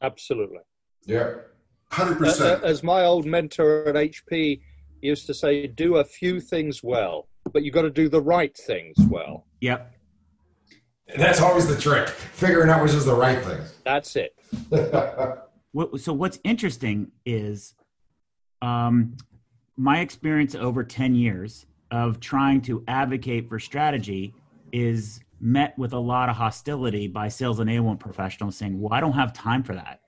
[0.02, 0.60] Absolutely.
[1.06, 1.34] Yeah.
[1.94, 2.62] 100%.
[2.62, 4.60] As my old mentor at HP
[5.00, 8.56] used to say, do a few things well, but you've got to do the right
[8.56, 9.46] things well.
[9.60, 9.92] Yep.
[11.16, 13.60] That's always the trick, figuring out which is the right thing.
[13.84, 14.34] That's it.
[16.00, 17.74] so what's interesting is
[18.62, 19.16] um,
[19.76, 24.34] my experience over 10 years of trying to advocate for strategy
[24.72, 29.12] is met with a lot of hostility by sales enablement professionals saying, well, I don't
[29.12, 30.00] have time for that.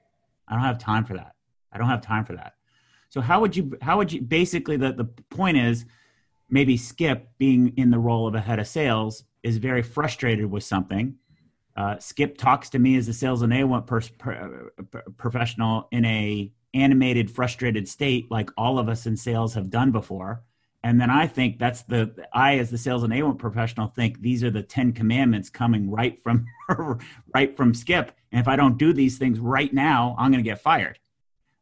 [0.49, 1.36] I don't have time for that.
[1.77, 2.55] I don't have time for that.
[3.11, 5.85] So how would you how would you basically the, the point is
[6.49, 10.65] maybe Skip being in the role of a head of sales is very frustrated with
[10.65, 11.17] something.
[11.77, 17.31] Uh, Skip talks to me as a sales enablement per, per, professional in a animated,
[17.31, 20.43] frustrated state, like all of us in sales have done before.
[20.83, 24.51] And then I think that's the I, as the sales enablement professional, think these are
[24.51, 26.47] the Ten Commandments coming right from
[27.35, 28.13] right from Skip.
[28.33, 30.99] And if I don't do these things right now, I'm going to get fired.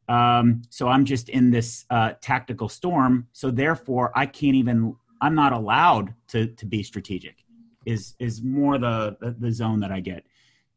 [0.09, 3.29] Um, so I'm just in this uh, tactical storm.
[3.33, 4.97] So therefore, I can't even.
[5.21, 7.45] I'm not allowed to to be strategic.
[7.87, 10.25] Is is more the the, the zone that I get.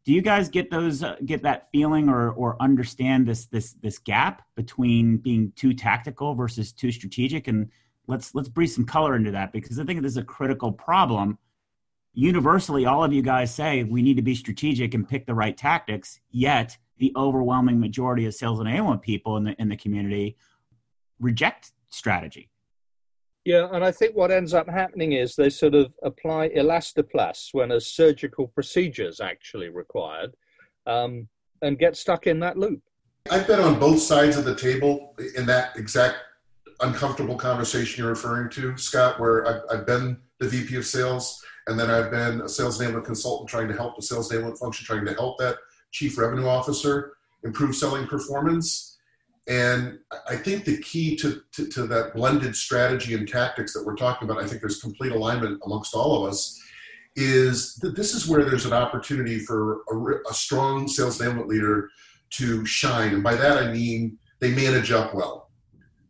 [0.06, 3.98] Do you guys get those uh, get that feeling or or understand this this this
[3.98, 7.50] gap between being too tactical versus too strategic?
[7.50, 7.70] And
[8.08, 11.38] let's let's breathe some color into that because I think this is a critical problem.
[12.14, 15.58] Universally, all of you guys say we need to be strategic and pick the right
[15.58, 16.22] tactics.
[16.32, 20.38] Yet the overwhelming majority of sales enablement people in the in the community
[21.20, 22.50] reject strategy.
[23.46, 27.72] Yeah, and I think what ends up happening is they sort of apply elastoplast when
[27.72, 30.36] a surgical procedure is actually required,
[30.86, 31.30] um,
[31.62, 32.82] and get stuck in that loop.
[33.32, 36.18] I've been on both sides of the table in that exact
[36.82, 41.80] uncomfortable conversation you're referring to, Scott, where I've, I've been the VP of sales, and
[41.80, 45.06] then I've been a sales enablement consultant trying to help the sales enablement function, trying
[45.06, 45.58] to help that
[45.92, 47.14] chief revenue officer,
[47.44, 48.98] improve selling performance.
[49.48, 53.96] And I think the key to, to, to, that blended strategy and tactics that we're
[53.96, 56.62] talking about, I think there's complete alignment amongst all of us,
[57.16, 61.90] is that this is where there's an opportunity for a, a strong sales enablement leader
[62.32, 63.14] to shine.
[63.14, 65.50] And by that, I mean they manage up well.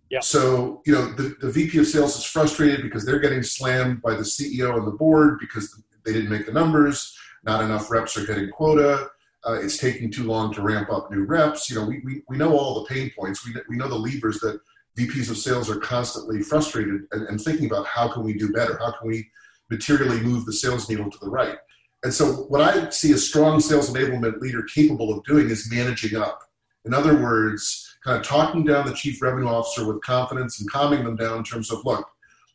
[0.09, 0.21] Yeah.
[0.21, 4.15] So, you know, the, the VP of sales is frustrated because they're getting slammed by
[4.15, 7.15] the CEO and the board because they didn't make the numbers.
[7.43, 9.09] Not enough reps are getting quota
[9.45, 11.69] uh, it's taking too long to ramp up new reps.
[11.69, 13.45] You know, we, we, we know all the pain points.
[13.45, 14.59] We, we know the levers that
[14.97, 18.77] VPs of sales are constantly frustrated and, and thinking about how can we do better?
[18.77, 19.29] How can we
[19.69, 21.57] materially move the sales needle to the right?
[22.03, 26.19] And so, what I see a strong sales enablement leader capable of doing is managing
[26.19, 26.39] up.
[26.85, 31.03] In other words, kind of talking down the chief revenue officer with confidence and calming
[31.03, 32.07] them down in terms of, look,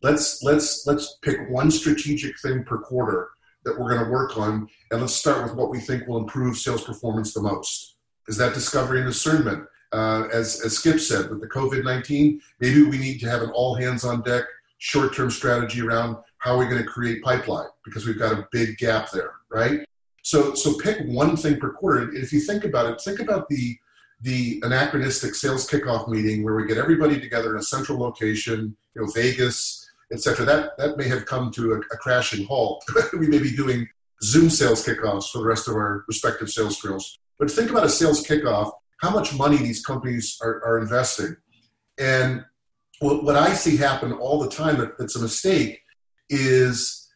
[0.02, 3.30] let's let's let's pick one strategic thing per quarter
[3.64, 6.56] that we're going to work on, and let's start with what we think will improve
[6.56, 7.96] sales performance the most.
[8.28, 9.64] Is that discovery and discernment?
[9.92, 13.50] Uh, as, as Skip said, with the COVID 19, maybe we need to have an
[13.50, 14.44] all hands on deck
[14.78, 18.76] short term strategy around how we're going to create pipeline because we've got a big
[18.78, 19.86] gap there, right?
[20.22, 22.02] So, so pick one thing per quarter.
[22.02, 23.76] And if you think about it, think about the
[24.22, 29.02] the anachronistic sales kickoff meeting where we get everybody together in a central location, you
[29.02, 29.81] know, Vegas,
[30.12, 30.44] etc.
[30.44, 32.84] That that may have come to a, a crashing halt.
[33.18, 33.88] we may be doing
[34.22, 37.18] Zoom sales kickoffs for the rest of our respective sales drills.
[37.38, 41.36] But think about a sales kickoff, how much money these companies are, are investing.
[41.98, 42.44] And
[43.00, 45.80] what, what I see happen all the time that, that's a mistake
[46.30, 47.08] is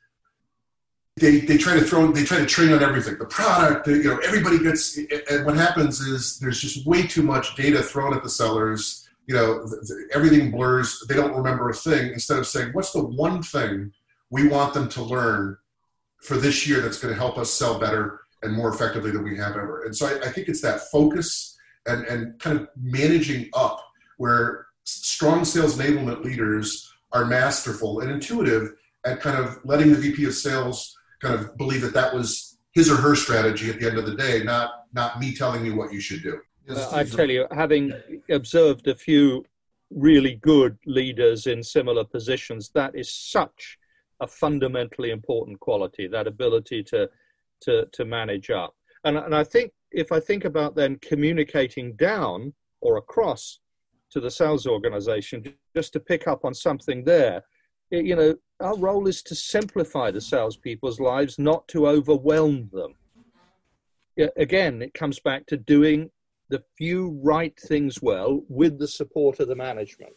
[1.18, 4.18] they, they try to throw they try to train on everything the product you know
[4.18, 4.99] everybody gets
[5.30, 9.35] and what happens is there's just way too much data thrown at the sellers you
[9.35, 9.66] know,
[10.12, 11.03] everything blurs.
[11.09, 12.12] They don't remember a thing.
[12.12, 13.93] Instead of saying, what's the one thing
[14.31, 15.57] we want them to learn
[16.22, 19.37] for this year that's going to help us sell better and more effectively than we
[19.37, 19.85] have ever.
[19.85, 21.57] And so I, I think it's that focus
[21.87, 23.81] and, and kind of managing up
[24.18, 28.74] where strong sales enablement leaders are masterful and intuitive
[29.05, 32.91] at kind of letting the VP of sales kind of believe that that was his
[32.91, 35.93] or her strategy at the end of the day, not not me telling you what
[35.93, 36.39] you should do.
[36.68, 37.92] Uh, I tell you, having
[38.30, 39.44] observed a few
[39.90, 43.78] really good leaders in similar positions, that is such
[44.20, 47.08] a fundamentally important quality, that ability to
[47.62, 48.74] to, to manage up.
[49.04, 53.60] And, and I think if I think about then communicating down or across
[54.10, 57.42] to the sales organization, just to pick up on something there,
[57.90, 62.94] it, you know, our role is to simplify the salespeople's lives, not to overwhelm them.
[64.36, 66.10] Again, it comes back to doing
[66.49, 70.14] the few right things well with the support of the management.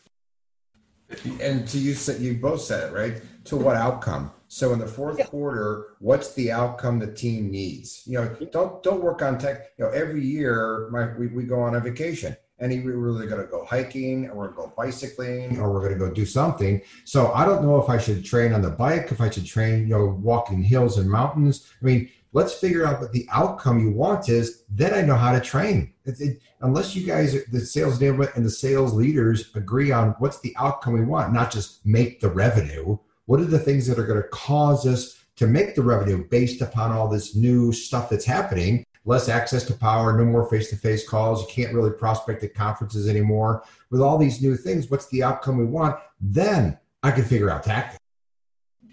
[1.41, 3.21] And to you, you both said it right.
[3.45, 4.31] To what outcome?
[4.47, 5.25] So in the fourth yeah.
[5.25, 8.03] quarter, what's the outcome the team needs?
[8.05, 9.69] You know, don't don't work on tech.
[9.77, 12.35] You know, every year my, we, we go on a vacation.
[12.61, 15.79] And we're really going to go hiking, or we're going to go bicycling, or we're
[15.79, 16.81] going to go do something.
[17.05, 19.87] So I don't know if I should train on the bike, if I should train,
[19.87, 21.71] you know, walking hills and mountains.
[21.81, 25.31] I mean, let's figure out what the outcome you want is then i know how
[25.31, 25.93] to train.
[26.05, 30.39] It, it, unless you guys the sales enablement and the sales leaders agree on what's
[30.39, 32.97] the outcome we want not just make the revenue
[33.29, 36.63] what are the things that are going to cause us to make the revenue based
[36.63, 38.83] upon all this new stuff that's happening?
[39.05, 43.63] Less access to power no more face-to-face calls you can't really prospect at conferences anymore.
[43.91, 45.99] With all these new things what's the outcome we want?
[46.19, 47.99] Then i can figure out tactics.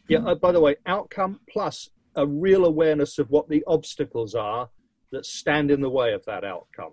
[0.06, 4.68] Yeah uh, by the way outcome plus a real awareness of what the obstacles are
[5.12, 6.92] that stand in the way of that outcome.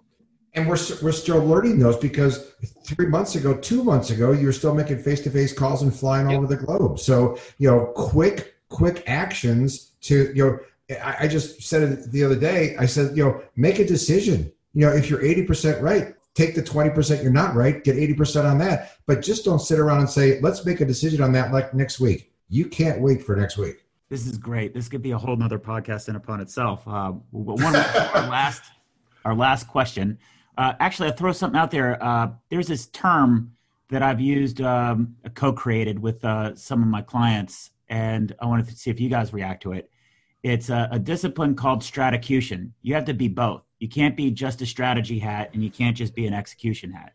[0.56, 2.54] And we're, we're still learning those because
[2.86, 5.94] three months ago, two months ago, you were still making face to face calls and
[5.94, 7.00] flying all over the globe.
[7.00, 10.60] So, you know, quick, quick actions to, you know,
[11.04, 12.76] I, I just said it the other day.
[12.78, 14.52] I said, you know, make a decision.
[14.76, 18.60] You know, if you're 80% right, take the 20% you're not right, get 80% on
[18.60, 18.98] that.
[19.08, 22.00] But just don't sit around and say, let's make a decision on that like next
[22.00, 22.32] week.
[22.50, 23.83] You can't wait for next week.
[24.14, 24.76] This is great.
[24.76, 26.88] This could be a whole nother podcast in upon itself.
[26.88, 27.82] Uh, one our
[28.30, 28.62] last,
[29.26, 30.20] our last question.
[30.56, 31.98] Uh, actually, I'll throw something out there.
[32.00, 33.54] Uh, there's this term
[33.90, 38.76] that I've used, um, co-created with uh, some of my clients, and I wanted to
[38.76, 39.90] see if you guys react to it.
[40.44, 42.70] It's a, a discipline called stratacution.
[42.84, 43.64] You have to be both.
[43.80, 47.14] You can't be just a strategy hat, and you can't just be an execution hat.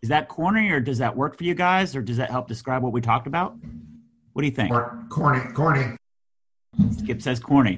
[0.00, 2.82] Is that corny, or does that work for you guys, or does that help describe
[2.82, 3.56] what we talked about?
[4.32, 4.72] What do you think?
[5.10, 5.96] Corny, corny.
[6.98, 7.76] Skip says corny.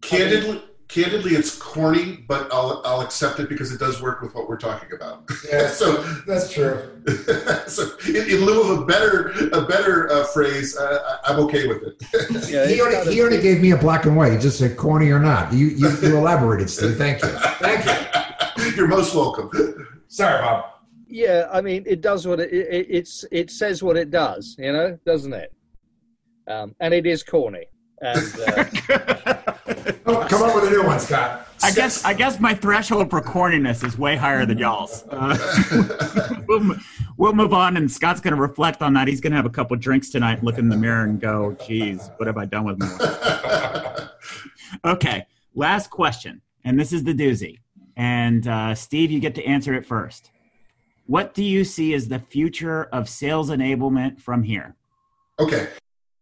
[0.00, 4.48] candidly, candidly, it's corny, but I'll I'll accept it because it does work with what
[4.48, 5.30] we're talking about.
[5.50, 7.02] Yeah, so that's true.
[7.66, 11.82] so, in, in, lieu of a better a better uh, phrase, uh, I'm okay with
[11.82, 12.50] it.
[12.50, 14.32] yeah, he, already, he only gave me a black and white.
[14.32, 15.52] He just said corny or not.
[15.52, 16.96] You you, you elaborated, Steve.
[16.96, 17.28] Thank you.
[17.28, 18.72] Thank you.
[18.76, 19.50] You're most welcome.
[20.08, 20.66] Sorry, Bob.
[21.06, 24.56] Yeah, I mean, it does what it, it it's it says what it does.
[24.58, 25.52] You know, doesn't it?
[26.50, 27.66] Um, and it is corny.
[28.02, 28.64] And uh,
[30.06, 31.46] oh, come up with a new one, Scott.
[31.62, 35.04] I guess I guess my threshold for corniness is way higher than y'all's.
[35.10, 35.36] Uh,
[36.48, 36.76] we'll,
[37.18, 39.06] we'll move on, and Scott's going to reflect on that.
[39.06, 42.10] He's going to have a couple drinks tonight, look in the mirror, and go, "Geez,
[42.16, 44.08] what have I done with my life?"
[44.86, 47.58] okay, last question, and this is the doozy.
[47.96, 50.30] And uh, Steve, you get to answer it first.
[51.06, 54.76] What do you see as the future of sales enablement from here?
[55.38, 55.68] Okay,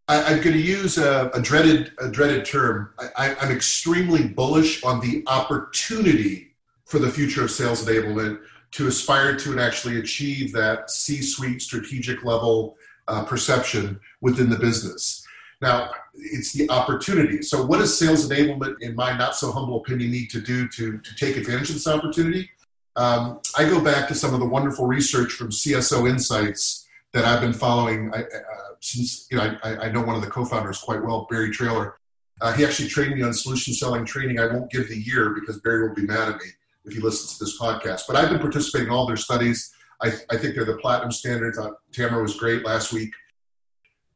[0.09, 2.89] I, am going to use a, a, dreaded a dreaded term.
[3.15, 6.55] I, I'm extremely bullish on the opportunity
[6.85, 8.39] for the future of sales enablement
[8.71, 12.75] to aspire to and actually achieve that C-suite strategic level
[13.07, 15.23] uh, perception within the business.
[15.61, 17.43] Now, it's the opportunity.
[17.43, 20.97] So, what does sales enablement, in my not so humble opinion, need to do to,
[20.97, 22.49] to take advantage of this opportunity?
[22.95, 27.41] Um, I go back to some of the wonderful research from CSO Insights that I've
[27.41, 28.11] been following.
[28.13, 31.51] I, uh, since you know I, I know one of the co-founders quite well, Barry
[31.51, 31.95] Trailer.
[32.41, 34.39] Uh, he actually trained me on solution selling training.
[34.39, 36.47] I won't give the year because Barry will be mad at me
[36.85, 38.03] if he listens to this podcast.
[38.07, 39.73] But I've been participating in all their studies.
[40.01, 41.57] I, I think they're the platinum standards.
[41.57, 43.11] Uh, Tamara was great last week.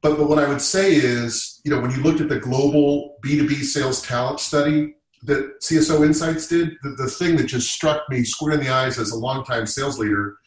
[0.01, 3.17] But, but what I would say is, you know, when you looked at the global
[3.23, 8.23] B2B sales talent study that CSO Insights did, the, the thing that just struck me
[8.23, 10.37] square in the eyes as a longtime sales leader,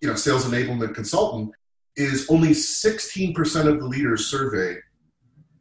[0.00, 1.52] you know, sales enablement consultant,
[1.96, 4.78] is only 16% of the leaders surveyed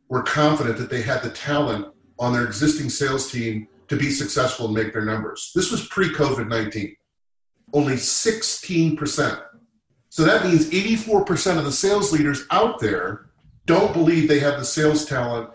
[0.09, 1.88] were confident that they had the talent
[2.19, 5.51] on their existing sales team to be successful and make their numbers.
[5.55, 6.95] This was pre COVID 19.
[7.73, 9.43] Only 16%.
[10.09, 13.27] So that means 84% of the sales leaders out there
[13.65, 15.49] don't believe they have the sales talent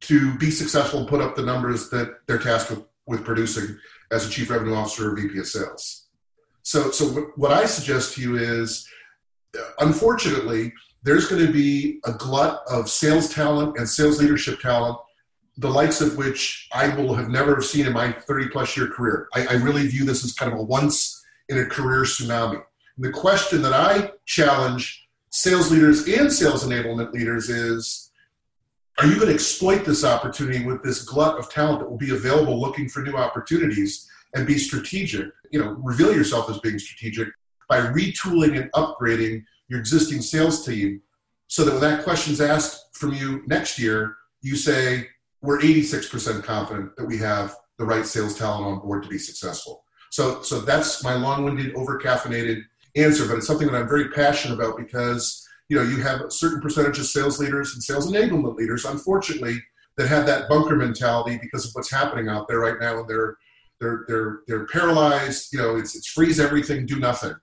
[0.00, 3.76] to be successful and put up the numbers that they're tasked with, with producing
[4.10, 6.06] as a chief revenue officer or VP of sales.
[6.62, 8.88] So, so what I suggest to you is,
[9.78, 10.72] unfortunately,
[11.02, 14.98] there's going to be a glut of sales talent and sales leadership talent,
[15.56, 19.28] the likes of which I will have never seen in my 30 plus year career.
[19.34, 22.62] I, I really view this as kind of a once in a career tsunami.
[22.96, 28.10] And the question that I challenge sales leaders and sales enablement leaders is
[28.98, 32.10] are you going to exploit this opportunity with this glut of talent that will be
[32.10, 37.28] available looking for new opportunities and be strategic you know reveal yourself as being strategic
[37.70, 41.00] by retooling and upgrading your existing sales team
[41.46, 45.08] so that when that question's asked from you next year you say
[45.40, 49.84] we're 86% confident that we have the right sales talent on board to be successful
[50.10, 52.62] so so that's my long-winded over-caffeinated
[52.96, 56.30] answer, but it's something that I'm very passionate about because you know you have a
[56.30, 59.62] certain percentage of sales leaders and sales enablement leaders, unfortunately,
[59.96, 63.36] that have that bunker mentality because of what's happening out there right now, and they're
[63.80, 65.52] they're they're they're paralyzed.
[65.52, 67.34] You know, it's it's freeze everything, do nothing.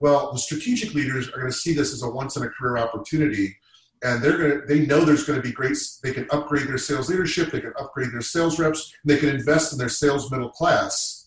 [0.00, 2.78] Well, the strategic leaders are going to see this as a once in a career
[2.78, 3.56] opportunity,
[4.02, 5.76] and they're going to they know there's going to be great.
[6.02, 9.72] They can upgrade their sales leadership, they can upgrade their sales reps, they can invest
[9.72, 11.20] in their sales middle class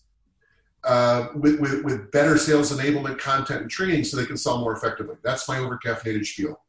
[0.84, 4.72] uh, with, with, with better sales enablement content and training so they can sell more
[4.72, 5.16] effectively.
[5.22, 6.60] That's my over caffeinated spiel.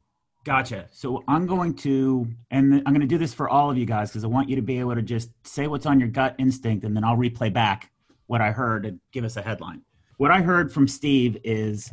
[0.45, 0.87] Gotcha.
[0.91, 4.11] So I'm going to, and I'm going to do this for all of you guys
[4.11, 6.85] because I want you to be able to just say what's on your gut instinct,
[6.85, 7.91] and then I'll replay back
[8.27, 9.81] what I heard and give us a headline.
[10.17, 11.91] What I heard from Steve is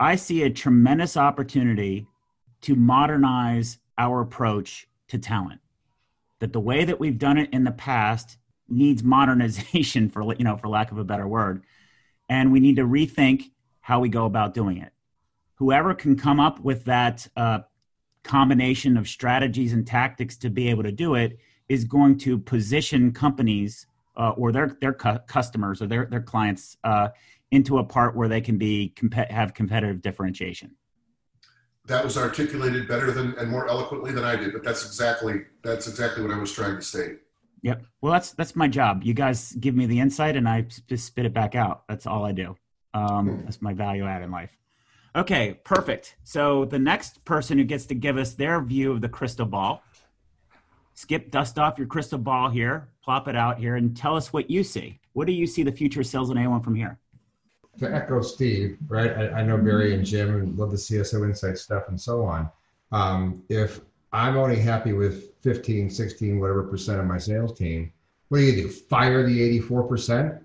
[0.00, 2.06] I see a tremendous opportunity
[2.62, 5.60] to modernize our approach to talent.
[6.40, 8.38] That the way that we've done it in the past
[8.68, 11.62] needs modernization for you know for lack of a better word
[12.28, 13.50] and we need to rethink
[13.80, 14.92] how we go about doing it
[15.54, 17.60] whoever can come up with that uh,
[18.24, 21.38] combination of strategies and tactics to be able to do it
[21.68, 23.86] is going to position companies
[24.16, 27.08] uh, or their their cu- customers or their their clients uh,
[27.50, 30.74] into a part where they can be comp- have competitive differentiation
[31.86, 35.86] that was articulated better than and more eloquently than I did, but that's exactly that's
[35.86, 37.18] exactly what I was trying to state.
[37.62, 37.84] Yep.
[38.00, 39.02] Well, that's that's my job.
[39.04, 41.84] You guys give me the insight, and I just spit it back out.
[41.88, 42.56] That's all I do.
[42.94, 43.44] Um, hmm.
[43.44, 44.56] that's my value add in life.
[45.14, 46.16] Okay, perfect.
[46.24, 49.82] So the next person who gets to give us their view of the crystal ball,
[50.96, 54.50] skip dust off your crystal ball here, plop it out here, and tell us what
[54.50, 54.98] you see.
[55.12, 56.98] What do you see the future sales and A1 from here?
[57.78, 59.12] To echo Steve, right?
[59.12, 62.50] I, I know Barry and Jim and love the CSO Insight stuff and so on.
[62.90, 63.80] Um, if
[64.12, 67.92] I'm only happy with 15, 16, whatever percent of my sales team.
[68.28, 68.68] What do you do?
[68.68, 70.40] Fire the 84%?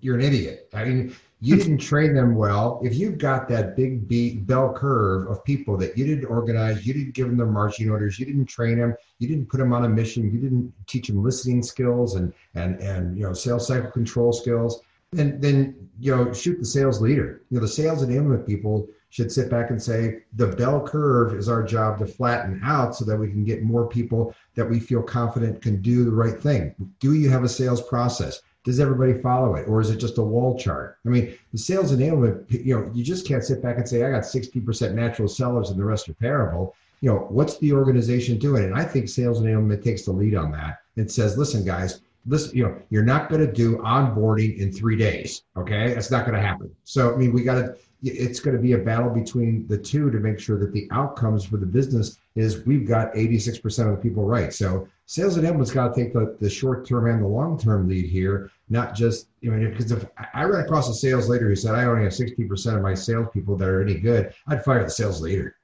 [0.00, 0.68] You're an idiot.
[0.74, 2.80] I mean, you didn't train them well.
[2.82, 7.14] If you've got that big bell curve of people that you didn't organize, you didn't
[7.14, 9.88] give them their marching orders, you didn't train them, you didn't put them on a
[9.88, 14.32] mission, you didn't teach them listening skills and and and you know sales cycle control
[14.32, 14.80] skills,
[15.12, 17.42] then then you know shoot the sales leader.
[17.50, 21.48] You know the sales enablement people should sit back and say the bell curve is
[21.48, 25.02] our job to flatten out so that we can get more people that we feel
[25.02, 26.74] confident can do the right thing.
[27.00, 28.40] Do you have a sales process?
[28.64, 30.96] Does everybody follow it, or is it just a wall chart?
[31.04, 34.10] I mean, the sales enablement, you know, you just can't sit back and say I
[34.10, 36.74] got 60% natural sellers and the rest are terrible.
[37.02, 38.64] You know, what's the organization doing?
[38.64, 40.78] And I think sales enablement takes the lead on that.
[40.96, 44.96] It says, listen, guys, listen, you know, you're not going to do onboarding in three
[44.96, 45.42] days.
[45.58, 46.74] Okay, that's not going to happen.
[46.84, 50.10] So, I mean, we got to it's going to be a battle between the two
[50.10, 54.02] to make sure that the outcomes for the business is we've got 86% of the
[54.02, 54.52] people right.
[54.52, 58.06] So sales enablement's got to take the, the short term and the long term lead
[58.06, 61.74] here, not just, you know, because if I ran across a sales leader who said,
[61.74, 65.20] I only have 60% of my salespeople that are any good, I'd fire the sales
[65.20, 65.56] leader.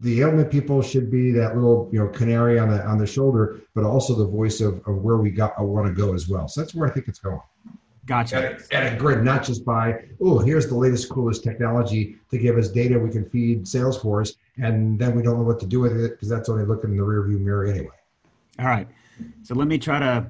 [0.00, 3.60] The enablement people should be that little, you know, canary on the on the shoulder,
[3.74, 6.48] but also the voice of, of where we got I want to go as well.
[6.48, 7.40] So that's where I think it's going.
[8.04, 8.58] Gotcha.
[8.72, 12.68] At, a grid, not just by, oh, here's the latest, coolest technology to give us
[12.68, 16.10] data we can feed Salesforce, and then we don't know what to do with it
[16.10, 17.94] because that's only looking in the rearview mirror anyway.
[18.58, 18.88] All right.
[19.42, 20.26] So let me try to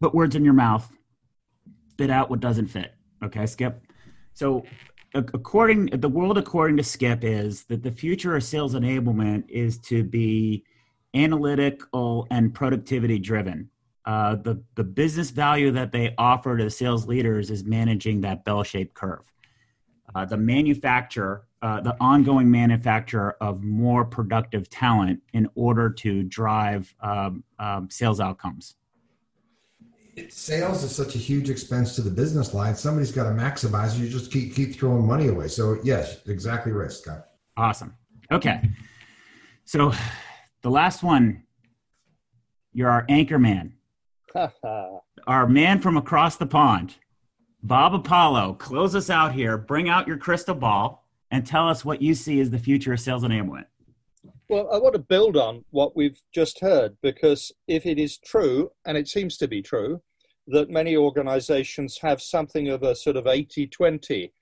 [0.00, 0.90] put words in your mouth,
[1.90, 2.94] spit out what doesn't fit.
[3.22, 3.82] Okay, Skip.
[4.34, 4.64] So
[5.14, 10.04] according the world according to Skip is that the future of sales enablement is to
[10.04, 10.64] be
[11.14, 13.68] analytical and productivity driven
[14.06, 18.94] uh, the the business value that they offer to sales leaders is managing that bell-shaped
[18.94, 19.24] curve.
[20.14, 26.92] Uh, the manufacture, uh, the ongoing manufacture of more productive talent in order to drive
[27.00, 28.74] um, um, sales outcomes.
[30.28, 32.74] Sales is such a huge expense to the business line.
[32.74, 33.94] Somebody's got to maximize.
[33.94, 35.48] It, you just keep keep throwing money away.
[35.48, 37.26] So yes, exactly right, Scott.
[37.56, 37.94] Awesome.
[38.32, 38.60] Okay,
[39.64, 39.92] so
[40.62, 41.44] the last one
[42.72, 43.74] You're our anchor man,
[45.26, 46.96] our man from across the pond.
[47.62, 49.58] Bob Apollo, close us out here.
[49.58, 53.00] Bring out your crystal ball and tell us what you see as the future of
[53.00, 53.66] sales enablement.
[54.48, 58.72] Well, I want to build on what we've just heard because if it is true,
[58.84, 60.02] and it seems to be true,
[60.48, 64.32] that many organizations have something of a sort of 80 20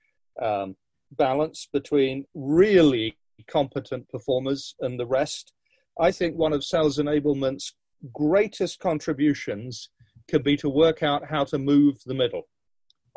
[0.41, 0.75] um,
[1.11, 3.17] balance between really
[3.47, 5.53] competent performers and the rest.
[5.99, 7.75] I think one of sales enablement's
[8.13, 9.89] greatest contributions
[10.27, 12.47] can be to work out how to move the middle.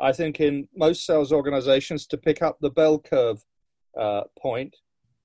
[0.03, 3.41] I think in most sales organizations, to pick up the bell curve
[3.97, 4.75] uh, point,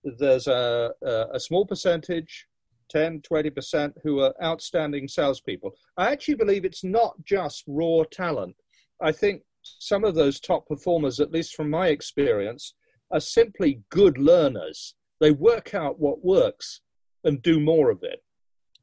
[0.04, 2.46] there's a, a, small percentage,
[2.88, 5.72] 10, 20%, who are outstanding salespeople.
[5.96, 8.54] I actually believe it's not just raw talent.
[9.02, 12.74] I think some of those top performers, at least from my experience,
[13.10, 14.94] are simply good learners.
[15.20, 16.82] They work out what works
[17.24, 18.22] and do more of it.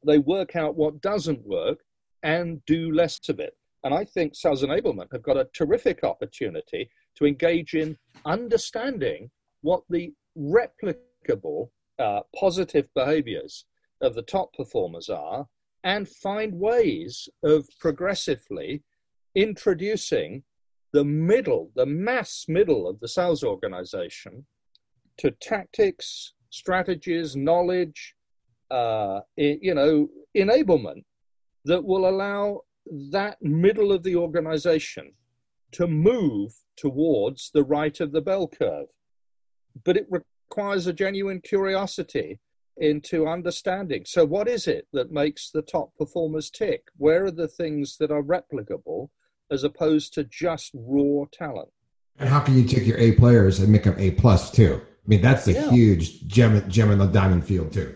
[0.06, 1.78] They work out what doesn't work
[2.22, 3.54] and do less of it.
[3.86, 9.30] And I think sales enablement have got a terrific opportunity to engage in understanding
[9.60, 11.68] what the replicable
[12.00, 13.64] uh, positive behaviors
[14.00, 15.46] of the top performers are
[15.84, 18.82] and find ways of progressively
[19.36, 20.42] introducing
[20.92, 24.44] the middle, the mass middle of the sales organization
[25.18, 28.16] to tactics, strategies, knowledge,
[28.68, 31.04] uh, you know, enablement
[31.64, 32.62] that will allow
[33.10, 35.12] that middle of the organization
[35.72, 38.86] to move towards the right of the bell curve.
[39.84, 42.40] But it requires a genuine curiosity
[42.78, 44.04] into understanding.
[44.06, 46.84] So, what is it that makes the top performers tick?
[46.96, 49.08] Where are the things that are replicable
[49.50, 51.68] as opposed to just raw talent?
[52.18, 54.80] And how can you take your A players and make them A plus too?
[54.82, 55.70] I mean, that's a yeah.
[55.70, 57.94] huge gem, gem in the diamond field too.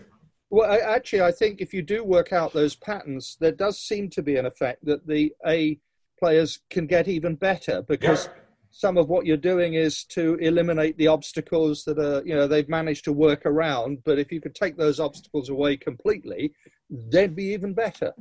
[0.51, 4.09] Well, I, actually, I think if you do work out those patterns, there does seem
[4.09, 5.79] to be an effect that the A
[6.19, 8.33] players can get even better because yeah.
[8.69, 12.67] some of what you're doing is to eliminate the obstacles that are, you know, they've
[12.67, 14.03] managed to work around.
[14.03, 16.53] But if you could take those obstacles away completely,
[16.89, 18.11] they'd be even better.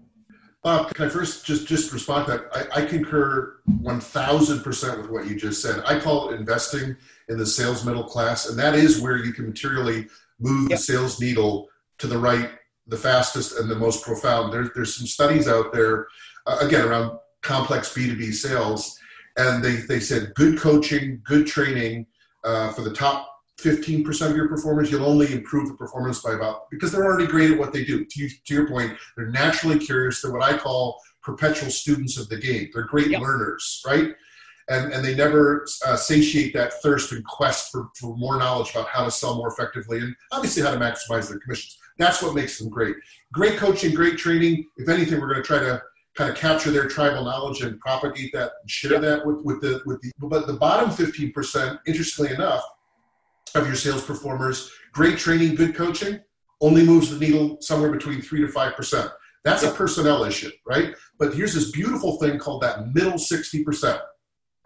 [0.62, 2.70] Bob, can I first just just respond to that?
[2.76, 5.82] I, I concur one thousand percent with what you just said.
[5.84, 6.96] I call it investing
[7.28, 10.06] in the sales middle class, and that is where you can materially
[10.38, 10.78] move yep.
[10.78, 11.68] the sales needle
[12.00, 12.50] to the right
[12.86, 14.52] the fastest and the most profound.
[14.52, 16.08] There, there's some studies out there,
[16.46, 18.98] uh, again, around complex B2B sales,
[19.36, 22.06] and they, they said good coaching, good training
[22.44, 23.28] uh, for the top
[23.60, 27.50] 15% of your performers, you'll only improve the performance by about, because they're already great
[27.50, 28.04] at what they do.
[28.04, 30.22] To, you, to your point, they're naturally curious.
[30.22, 32.70] They're what I call perpetual students of the game.
[32.72, 33.20] They're great yep.
[33.20, 34.14] learners, right?
[34.70, 38.88] And, and they never uh, satiate that thirst and quest for, for more knowledge about
[38.88, 41.76] how to sell more effectively and obviously how to maximize their commissions.
[42.00, 42.96] That's what makes them great.
[43.30, 44.66] Great coaching, great training.
[44.78, 45.82] If anything, we're going to try to
[46.16, 49.02] kind of capture their tribal knowledge and propagate that and share yep.
[49.02, 52.64] that with, with the with the but the bottom 15%, interestingly enough,
[53.54, 56.18] of your sales performers, great training, good coaching,
[56.62, 59.10] only moves the needle somewhere between three to five percent.
[59.44, 59.74] That's yep.
[59.74, 60.94] a personnel issue, right?
[61.18, 64.00] But here's this beautiful thing called that middle 60%,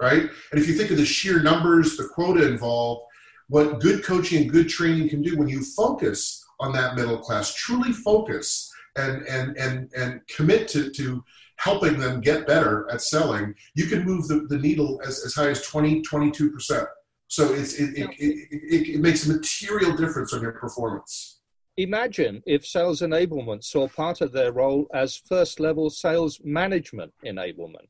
[0.01, 0.22] right?
[0.22, 3.03] And if you think of the sheer numbers, the quota involved,
[3.49, 7.55] what good coaching and good training can do when you focus on that middle class.
[7.55, 11.25] Truly focus and and and and commit to to
[11.57, 13.55] helping them get better at selling.
[13.75, 16.89] You can move the, the needle as, as high as 20, 22 percent.
[17.29, 21.41] So it's it, it, it, it, makes a material difference on your performance.
[21.77, 27.89] Imagine if sales enablement saw part of their role as first level sales management enablement.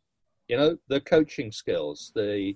[0.48, 2.54] You know, the coaching skills, the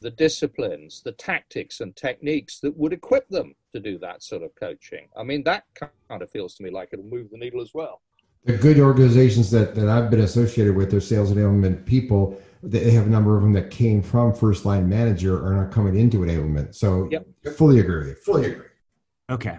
[0.00, 4.54] the disciplines, the tactics and techniques that would equip them to do that sort of
[4.54, 5.08] coaching.
[5.16, 8.00] I mean, that kind of feels to me like it'll move the needle as well.
[8.44, 13.06] The good organizations that, that I've been associated with, their sales enablement people, they have
[13.06, 16.74] a number of them that came from first line manager are not coming into enablement.
[16.74, 17.26] So, yep.
[17.56, 18.14] fully agree.
[18.14, 18.66] Fully agree.
[19.30, 19.58] Okay.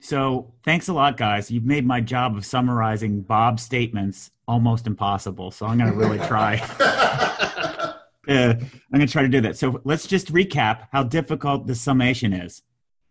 [0.00, 1.50] So, thanks a lot, guys.
[1.50, 5.50] You've made my job of summarizing Bob's statements almost impossible.
[5.50, 6.56] So, I'm going to really try.
[6.80, 7.94] uh,
[8.28, 9.58] I'm going to try to do that.
[9.58, 12.62] So, let's just recap how difficult the summation is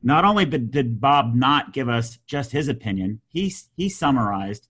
[0.01, 4.67] not only did Bob not give us just his opinion, he, he summarized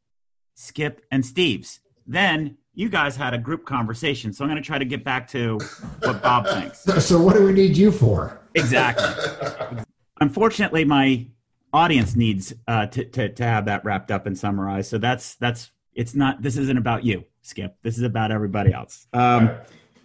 [0.55, 1.79] Skip and Steve's.
[2.07, 4.33] Then you guys had a group conversation.
[4.33, 5.59] So I'm going to try to get back to
[5.99, 6.85] what Bob thinks.
[7.05, 8.39] So, what do we need you for?
[8.55, 9.83] Exactly.
[10.21, 11.27] Unfortunately, my
[11.73, 14.89] audience needs uh, to, to, to have that wrapped up and summarized.
[14.89, 17.75] So that's, that's, it's not, this isn't about you, Skip.
[17.83, 19.07] This is about everybody else.
[19.13, 19.51] Um,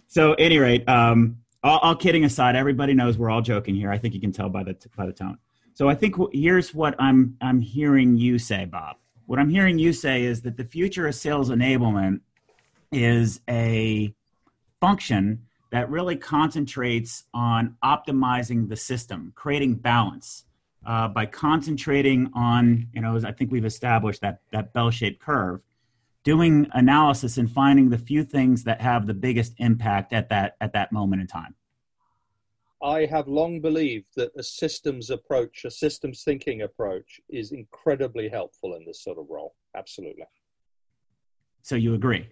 [0.07, 3.91] so, at any rate, um, all, all, kidding aside, everybody knows we're all joking here.
[3.91, 5.37] I think you can tell by the by the tone.
[5.73, 8.97] So I think here's what I'm I'm hearing you say, Bob.
[9.25, 12.21] what I'm hearing you say is that the future of sales enablement
[12.91, 14.13] is a
[14.79, 15.41] function
[15.71, 20.45] that really concentrates on optimizing the system, creating balance
[20.85, 25.61] uh, by concentrating on, you know, I think we've established that that bell-shaped curve,
[26.25, 30.73] doing analysis and finding the few things that have the biggest impact at that at
[30.73, 31.55] that moment in time.
[32.83, 38.75] I have long believed that a systems approach, a systems thinking approach, is incredibly helpful
[38.75, 39.55] in this sort of role.
[39.75, 40.25] Absolutely.
[41.61, 42.27] So you agree?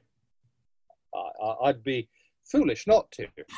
[1.15, 2.09] I, I'd be
[2.45, 3.27] foolish not to.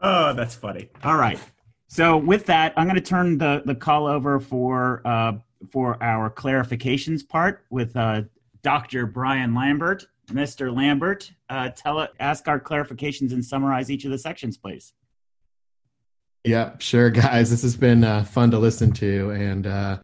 [0.00, 0.88] oh, that's funny.
[1.04, 1.38] All right.
[1.86, 5.32] So with that, I'm going to turn the, the call over for uh,
[5.70, 8.22] for our clarifications part with uh,
[8.62, 9.06] Dr.
[9.06, 10.06] Brian Lambert.
[10.28, 10.74] Mr.
[10.74, 14.92] Lambert, uh, tell ask our clarifications and summarize each of the sections, please.
[16.44, 17.50] Yeah, sure, guys.
[17.50, 19.98] This has been uh, fun to listen to, and uh,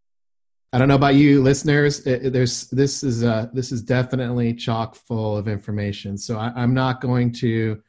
[0.72, 2.06] I don't know about you, listeners.
[2.06, 6.18] It, there's this is uh, this is definitely chock full of information.
[6.18, 7.80] So I, am not going to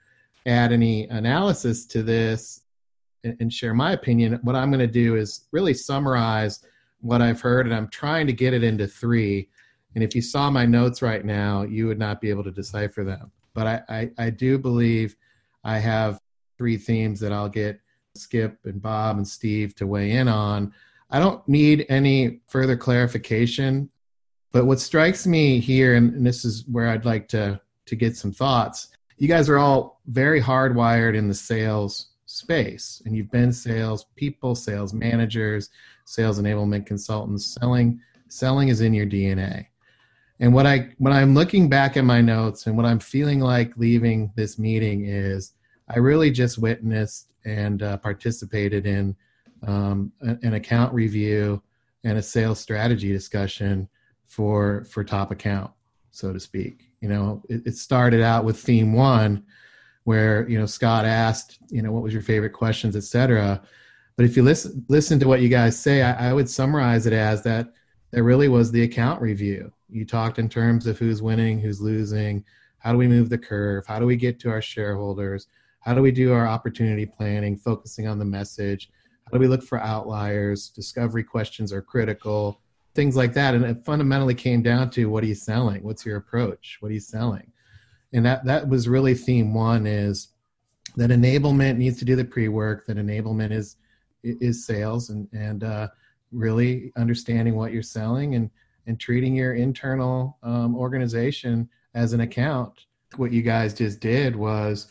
[0.45, 2.61] add any analysis to this
[3.26, 4.39] and, and share my opinion.
[4.43, 6.63] What I'm going to do is really summarize
[7.07, 9.49] what I've heard, and I'm trying to get it into three
[9.97, 13.03] and if you saw my notes right now, you would not be able to decipher
[13.03, 13.31] them.
[13.55, 15.15] But I, I, I do believe
[15.63, 16.21] I have
[16.55, 17.79] three themes that I'll get
[18.13, 20.71] Skip and Bob and Steve to weigh in on.
[21.09, 23.89] I don't need any further clarification,
[24.51, 28.31] but what strikes me here, and this is where I'd like to, to get some
[28.31, 34.05] thoughts, you guys are all very hardwired in the sales space, and you've been sales
[34.15, 35.69] people, sales managers,
[36.05, 37.45] sales enablement consultants.
[37.59, 39.65] Selling, selling is in your DNA.
[40.39, 43.75] And what I when I'm looking back at my notes and what I'm feeling like
[43.75, 45.53] leaving this meeting is
[45.89, 49.15] I really just witnessed and uh, participated in
[49.65, 51.63] um, an account review
[52.03, 53.89] and a sales strategy discussion
[54.28, 55.71] for for top account,
[56.11, 56.91] so to speak.
[57.01, 59.43] You know, it, it started out with theme one,
[60.07, 63.61] where you know Scott asked, you know, what was your favorite questions, etc.
[64.15, 67.11] But if you listen listen to what you guys say, I, I would summarize it
[67.11, 67.73] as that
[68.11, 72.45] there really was the account review you talked in terms of who's winning, who's losing,
[72.79, 75.47] how do we move the curve, how do we get to our shareholders,
[75.81, 78.89] how do we do our opportunity planning, focusing on the message,
[79.25, 82.61] how do we look for outliers, discovery questions are critical,
[82.95, 83.55] things like that.
[83.55, 85.83] And it fundamentally came down to what are you selling?
[85.83, 86.77] What's your approach?
[86.79, 87.51] What are you selling?
[88.13, 90.29] And that that was really theme one is
[90.95, 93.77] that enablement needs to do the pre-work, that enablement is
[94.23, 95.87] is sales and and uh,
[96.31, 98.49] really understanding what you're selling and
[98.87, 102.85] and treating your internal um, organization as an account.
[103.17, 104.87] What you guys just did was,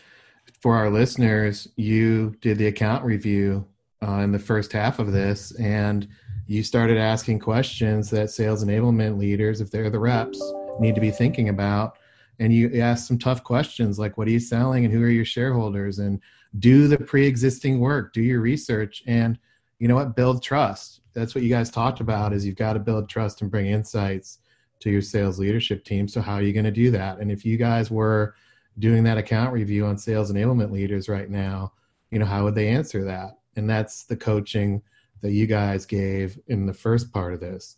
[0.61, 3.67] for our listeners, you did the account review
[4.03, 6.07] uh, in the first half of this, and
[6.47, 10.41] you started asking questions that sales enablement leaders, if they're the reps,
[10.79, 11.99] need to be thinking about.
[12.39, 14.85] And you ask some tough questions like, what are you selling?
[14.85, 15.99] And who are your shareholders?
[15.99, 16.21] And
[16.59, 19.39] do the pre existing work, do your research, and
[19.79, 21.01] you know what, build trust.
[21.15, 24.39] That's what you guys talked about is you've got to build trust and bring insights
[24.81, 26.09] to your sales leadership team.
[26.09, 27.19] So how are you going to do that?
[27.19, 28.35] And if you guys were
[28.79, 31.73] doing that account review on sales enablement leaders right now
[32.11, 33.39] you know how would they answer that?
[33.57, 34.83] And that's the coaching
[35.23, 37.77] that you guys gave in the first part of this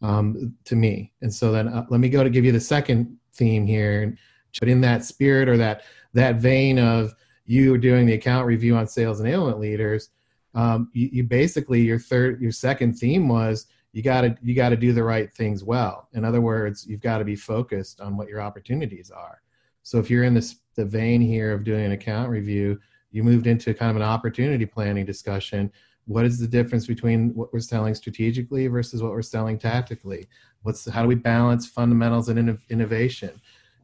[0.00, 1.12] um, to me.
[1.22, 4.16] And so then uh, let me go to give you the second theme here.
[4.60, 5.84] But in that spirit or that
[6.14, 7.14] that vein of
[7.46, 10.10] you doing the account review on sales enablement leaders
[10.54, 14.70] um, you, you basically your third your second theme was you got to you got
[14.70, 16.08] to do the right things well.
[16.14, 19.42] In other words you've got to be focused on what your opportunities are.
[19.82, 22.78] So if you're in this the vein here of doing an account review
[23.10, 25.72] you moved into kind of an opportunity planning discussion
[26.08, 30.26] what is the difference between what we're selling strategically versus what we're selling tactically
[30.62, 33.30] what's how do we balance fundamentals and innovation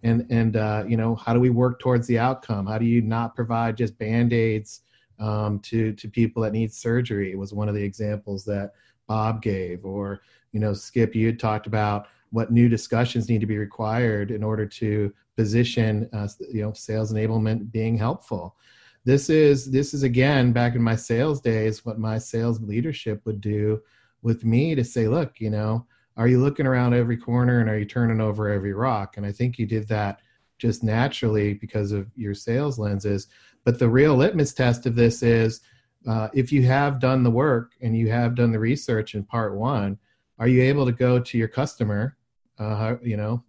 [0.03, 3.01] and and uh, you know how do we work towards the outcome how do you
[3.01, 4.81] not provide just band-aids
[5.19, 7.35] um, to to people that need surgery.
[7.35, 8.73] Was one of the examples that
[9.07, 10.23] Bob gave, or
[10.53, 14.43] you know, Skip, you had talked about what new discussions need to be required in
[14.43, 18.57] order to position, uh, you know, sales enablement being helpful.
[19.05, 23.41] This is this is again back in my sales days what my sales leadership would
[23.41, 23.83] do
[24.23, 25.87] with me to say, look, you know,
[26.17, 29.17] are you looking around every corner and are you turning over every rock?
[29.17, 30.21] And I think you did that
[30.59, 33.27] just naturally because of your sales lenses.
[33.65, 35.61] But the real litmus test of this is
[36.07, 39.55] uh, if you have done the work and you have done the research in part
[39.55, 39.99] one,
[40.39, 42.17] are you able to go to your customer,
[42.59, 43.43] uh, you know,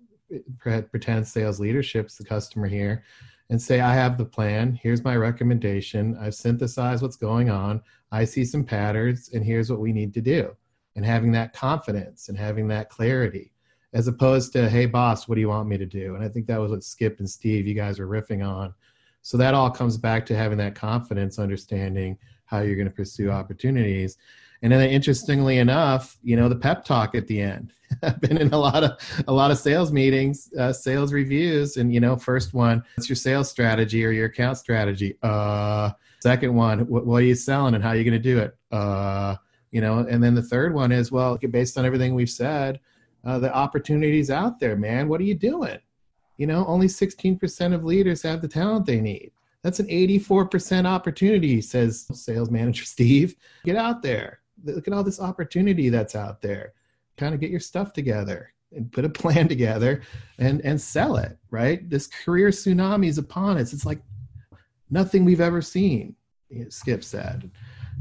[0.92, 3.04] pretend sales leadership's the customer here,
[3.50, 4.80] and say, I have the plan.
[4.82, 6.18] Here's my recommendation.
[6.20, 7.82] I've synthesized what's going on.
[8.12, 10.56] I see some patterns, and here's what we need to do.
[10.96, 13.52] and having that confidence and having that clarity
[13.94, 16.46] as opposed to hey boss what do you want me to do and i think
[16.48, 18.74] that was what skip and steve you guys are riffing on
[19.22, 23.30] so that all comes back to having that confidence understanding how you're going to pursue
[23.32, 24.18] opportunities
[24.74, 27.72] and then interestingly enough you know the pep talk at the end
[28.04, 28.92] i've been in a lot of
[29.28, 33.16] a lot of sales meetings uh, sales reviews and you know first one what's your
[33.16, 35.92] sales strategy or your account strategy uh
[36.22, 38.58] second one what, what are you selling and how are you going to do it
[38.72, 39.36] uh
[39.72, 42.80] you know and then the third one is well based on everything we've said
[43.26, 45.08] uh, the opportunities out there, man.
[45.08, 45.80] What are you doing?
[46.38, 49.32] You know, only 16% of leaders have the talent they need.
[49.64, 53.36] That's an 84% opportunity, says sales manager Steve.
[53.64, 54.42] Get out there.
[54.66, 56.74] Look at all this opportunity that's out there.
[57.18, 60.02] Kind of get your stuff together and put a plan together
[60.40, 61.90] and and sell it, right?
[61.90, 63.74] This career tsunami is upon us.
[63.74, 64.02] It's like
[64.90, 66.16] nothing we've ever seen,
[66.70, 67.52] Skip said.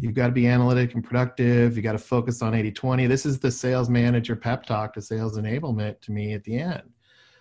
[0.01, 1.77] You've got to be analytic and productive.
[1.77, 3.07] You got to focus on 80 20.
[3.07, 6.83] This is the sales manager pep talk to sales enablement to me at the end.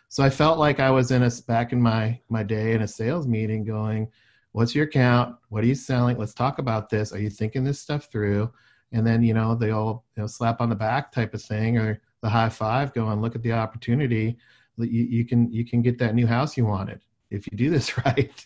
[0.10, 2.88] So I felt like I was in a back in my my day in a
[2.88, 4.12] sales meeting going,
[4.52, 5.36] what's your account?
[5.50, 6.18] What are you selling?
[6.18, 7.12] Let's talk about this.
[7.12, 8.52] Are you thinking this stuff through?
[8.94, 11.78] And then, you know, they all you know, slap on the back type of thing
[11.78, 14.38] or the high five going, look at the opportunity
[14.78, 17.70] that you, you can you can get that new house you wanted if you do
[17.70, 18.46] this right.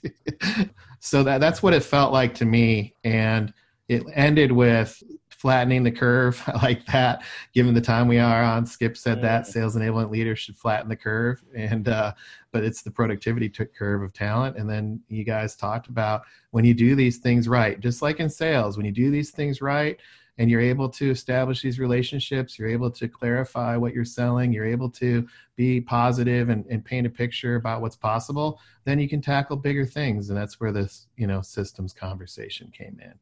[0.99, 2.95] so that that's what it felt like to me.
[3.03, 3.53] And
[3.87, 5.01] it ended with
[5.37, 7.23] flattening the curve like that
[7.53, 10.95] given the time we are on skip said that sales enablement leaders should flatten the
[10.95, 12.11] curve and uh,
[12.51, 16.73] but it's the productivity curve of talent and then you guys talked about when you
[16.73, 19.99] do these things right just like in sales when you do these things right
[20.37, 24.65] and you're able to establish these relationships you're able to clarify what you're selling you're
[24.65, 29.21] able to be positive and, and paint a picture about what's possible then you can
[29.21, 33.13] tackle bigger things and that's where this you know systems conversation came in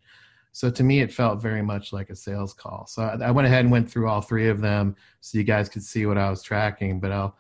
[0.55, 2.86] so to me, it felt very much like a sales call.
[2.88, 5.84] So I, went ahead and went through all three of them so you guys could
[5.84, 7.01] see what I was tracking.
[7.01, 7.36] But I'll.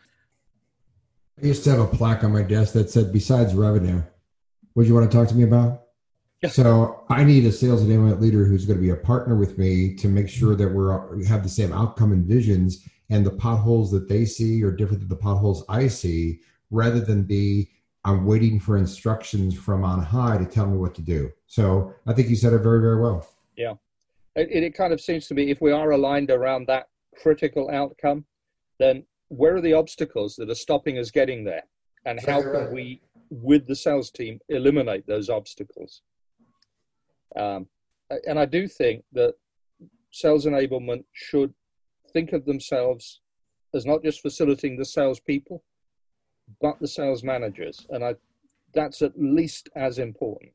[1.41, 4.03] I used to have a plaque on my desk that said, "Besides revenue,
[4.73, 5.84] what do you want to talk to me about?"
[6.49, 9.95] So I need a sales enablement leader who's going to be a partner with me
[9.95, 13.91] to make sure that we're we have the same outcome and visions, and the potholes
[13.91, 17.71] that they see are different than the potholes I see, rather than be
[18.03, 21.31] I'm waiting for instructions from on high to tell me what to do.
[21.47, 23.27] So I think you said it very, very well.
[23.57, 23.73] Yeah.
[24.35, 28.25] It, it kind of seems to me if we are aligned around that critical outcome,
[28.77, 31.63] then where are the obstacles that are stopping us getting there?
[32.05, 36.03] And how can we, with the sales team, eliminate those obstacles?
[37.35, 37.67] Um,
[38.27, 39.33] and I do think that
[40.11, 41.53] sales enablement should
[42.13, 43.21] think of themselves
[43.73, 45.63] as not just facilitating the salespeople,
[46.61, 47.85] but the sales managers.
[47.89, 48.15] And I,
[48.73, 50.51] that's at least as important.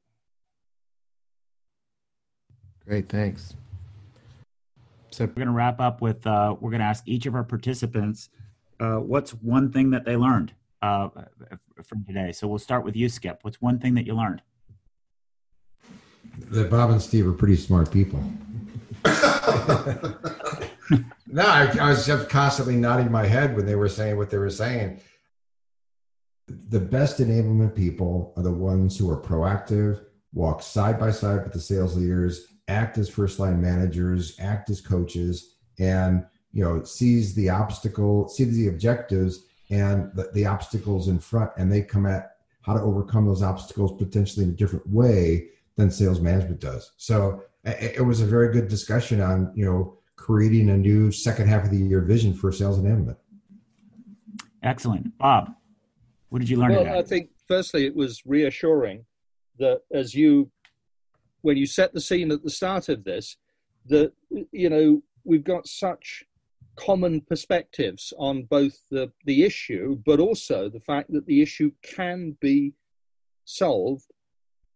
[2.86, 3.54] Great, thanks.
[5.10, 7.44] So we're going to wrap up with uh, we're going to ask each of our
[7.44, 8.30] participants
[8.78, 11.08] uh, what's one thing that they learned uh,
[11.84, 12.32] from today.
[12.32, 13.40] So we'll start with you, Skip.
[13.42, 14.42] What's one thing that you learned?
[16.48, 18.20] That Bob and Steve are pretty smart people.
[21.26, 24.38] no, I, I was just constantly nodding my head when they were saying what they
[24.38, 25.00] were saying
[26.68, 31.52] the best enablement people are the ones who are proactive, walk side by side with
[31.52, 37.34] the sales leaders, act as first line managers, act as coaches, and you know sees
[37.34, 42.36] the obstacle, sees the objectives and the, the obstacles in front, and they come at
[42.62, 45.48] how to overcome those obstacles potentially in a different way
[45.80, 46.92] than sales management does.
[46.96, 51.48] So it, it was a very good discussion on you know creating a new second
[51.48, 53.16] half of the year vision for sales enablement.
[54.62, 55.54] Excellent, Bob.
[56.28, 56.72] What did you learn?
[56.72, 59.06] Well, I think firstly it was reassuring
[59.58, 60.50] that as you,
[61.40, 63.36] when you set the scene at the start of this,
[63.86, 64.12] that
[64.52, 66.24] you know we've got such
[66.76, 72.36] common perspectives on both the the issue, but also the fact that the issue can
[72.40, 72.74] be
[73.44, 74.06] solved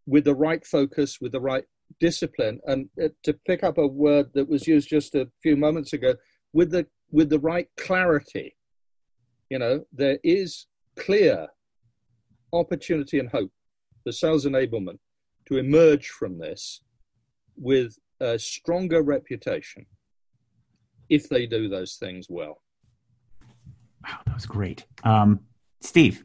[0.06, 1.64] with the right focus, with the right
[2.00, 5.92] discipline, and uh, to pick up a word that was used just a few moments
[5.92, 6.14] ago,
[6.52, 8.56] with the with the right clarity.
[9.50, 11.48] You know, there is clear
[12.52, 13.50] opportunity and hope
[14.02, 14.98] for sales enablement
[15.46, 16.82] to emerge from this
[17.56, 19.86] with a stronger reputation
[21.08, 22.62] if they do those things well.
[24.02, 24.84] Wow, that was great.
[25.04, 25.40] Um,
[25.80, 26.24] Steve.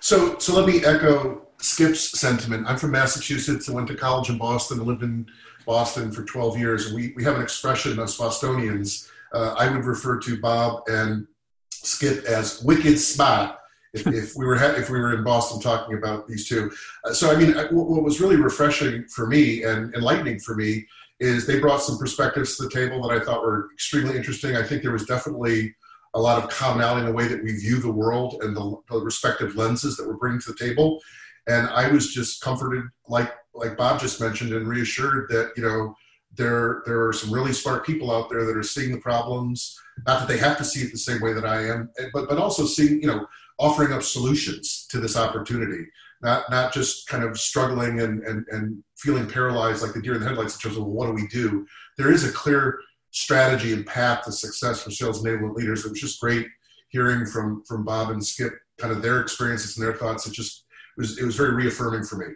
[0.00, 2.66] So, so let me echo Skip's sentiment.
[2.68, 3.68] I'm from Massachusetts.
[3.68, 4.80] I went to college in Boston.
[4.80, 5.26] I lived in
[5.64, 6.92] Boston for 12 years.
[6.92, 11.26] We, we have an expression, as Bostonians, uh, I would refer to Bob and
[11.70, 13.60] Skip as wicked spot.
[13.94, 16.70] if, if we were if we were in Boston talking about these two.
[17.04, 20.84] Uh, so I mean, what was really refreshing for me and enlightening for me
[21.20, 24.56] is they brought some perspectives to the table that I thought were extremely interesting.
[24.56, 25.74] I think there was definitely
[26.14, 28.98] a lot of commonality in the way that we view the world and the, the
[28.98, 31.00] respective lenses that we're bringing to the table.
[31.46, 35.94] And I was just comforted, like like Bob just mentioned, and reassured that you know
[36.36, 39.78] there there are some really smart people out there that are seeing the problems.
[40.06, 42.28] Not that they have to see it the same way that I am, eh, but
[42.28, 43.26] but also seeing you know
[43.58, 45.86] offering up solutions to this opportunity.
[46.22, 50.20] Not not just kind of struggling and and, and feeling paralyzed like the deer in
[50.20, 51.66] the headlights in terms of well, what do we do.
[51.98, 52.78] There is a clear
[53.10, 55.84] strategy and path to success for sales enablement leaders.
[55.84, 56.46] It was just great
[56.88, 60.26] hearing from from Bob and Skip kind of their experiences and their thoughts.
[60.26, 60.63] It just
[60.96, 62.26] was it was very reaffirming for me.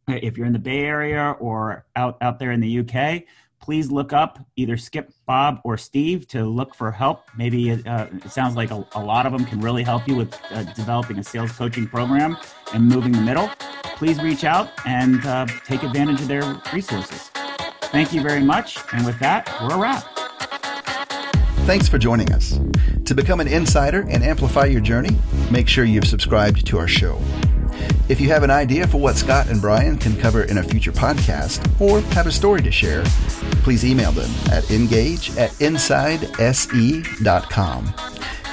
[0.07, 3.23] if you're in the bay area or out out there in the uk
[3.59, 7.23] please look up either Skip, Bob, or Steve to look for help.
[7.37, 10.33] Maybe uh, it sounds like a, a, lot of them can really help you with
[10.51, 12.37] uh, developing a sales coaching program
[12.73, 13.49] and moving the middle.
[13.95, 17.29] Please reach out and uh, take advantage of their resources.
[17.91, 18.77] Thank you very much.
[18.93, 20.03] And with that, we're a wrap.
[21.65, 22.59] Thanks for joining us.
[23.05, 25.17] To become an insider and amplify your journey,
[25.51, 27.19] make sure you've subscribed to our show.
[28.09, 30.91] If you have an idea for what Scott and Brian can cover in a future
[30.91, 33.03] podcast or have a story to share,
[33.61, 36.33] please email them at engage at insidese.com.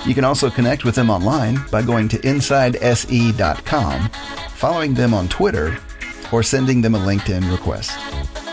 [0.05, 4.11] You can also connect with them online by going to insidese.com,
[4.51, 5.79] following them on Twitter,
[6.31, 8.46] or sending them a LinkedIn request.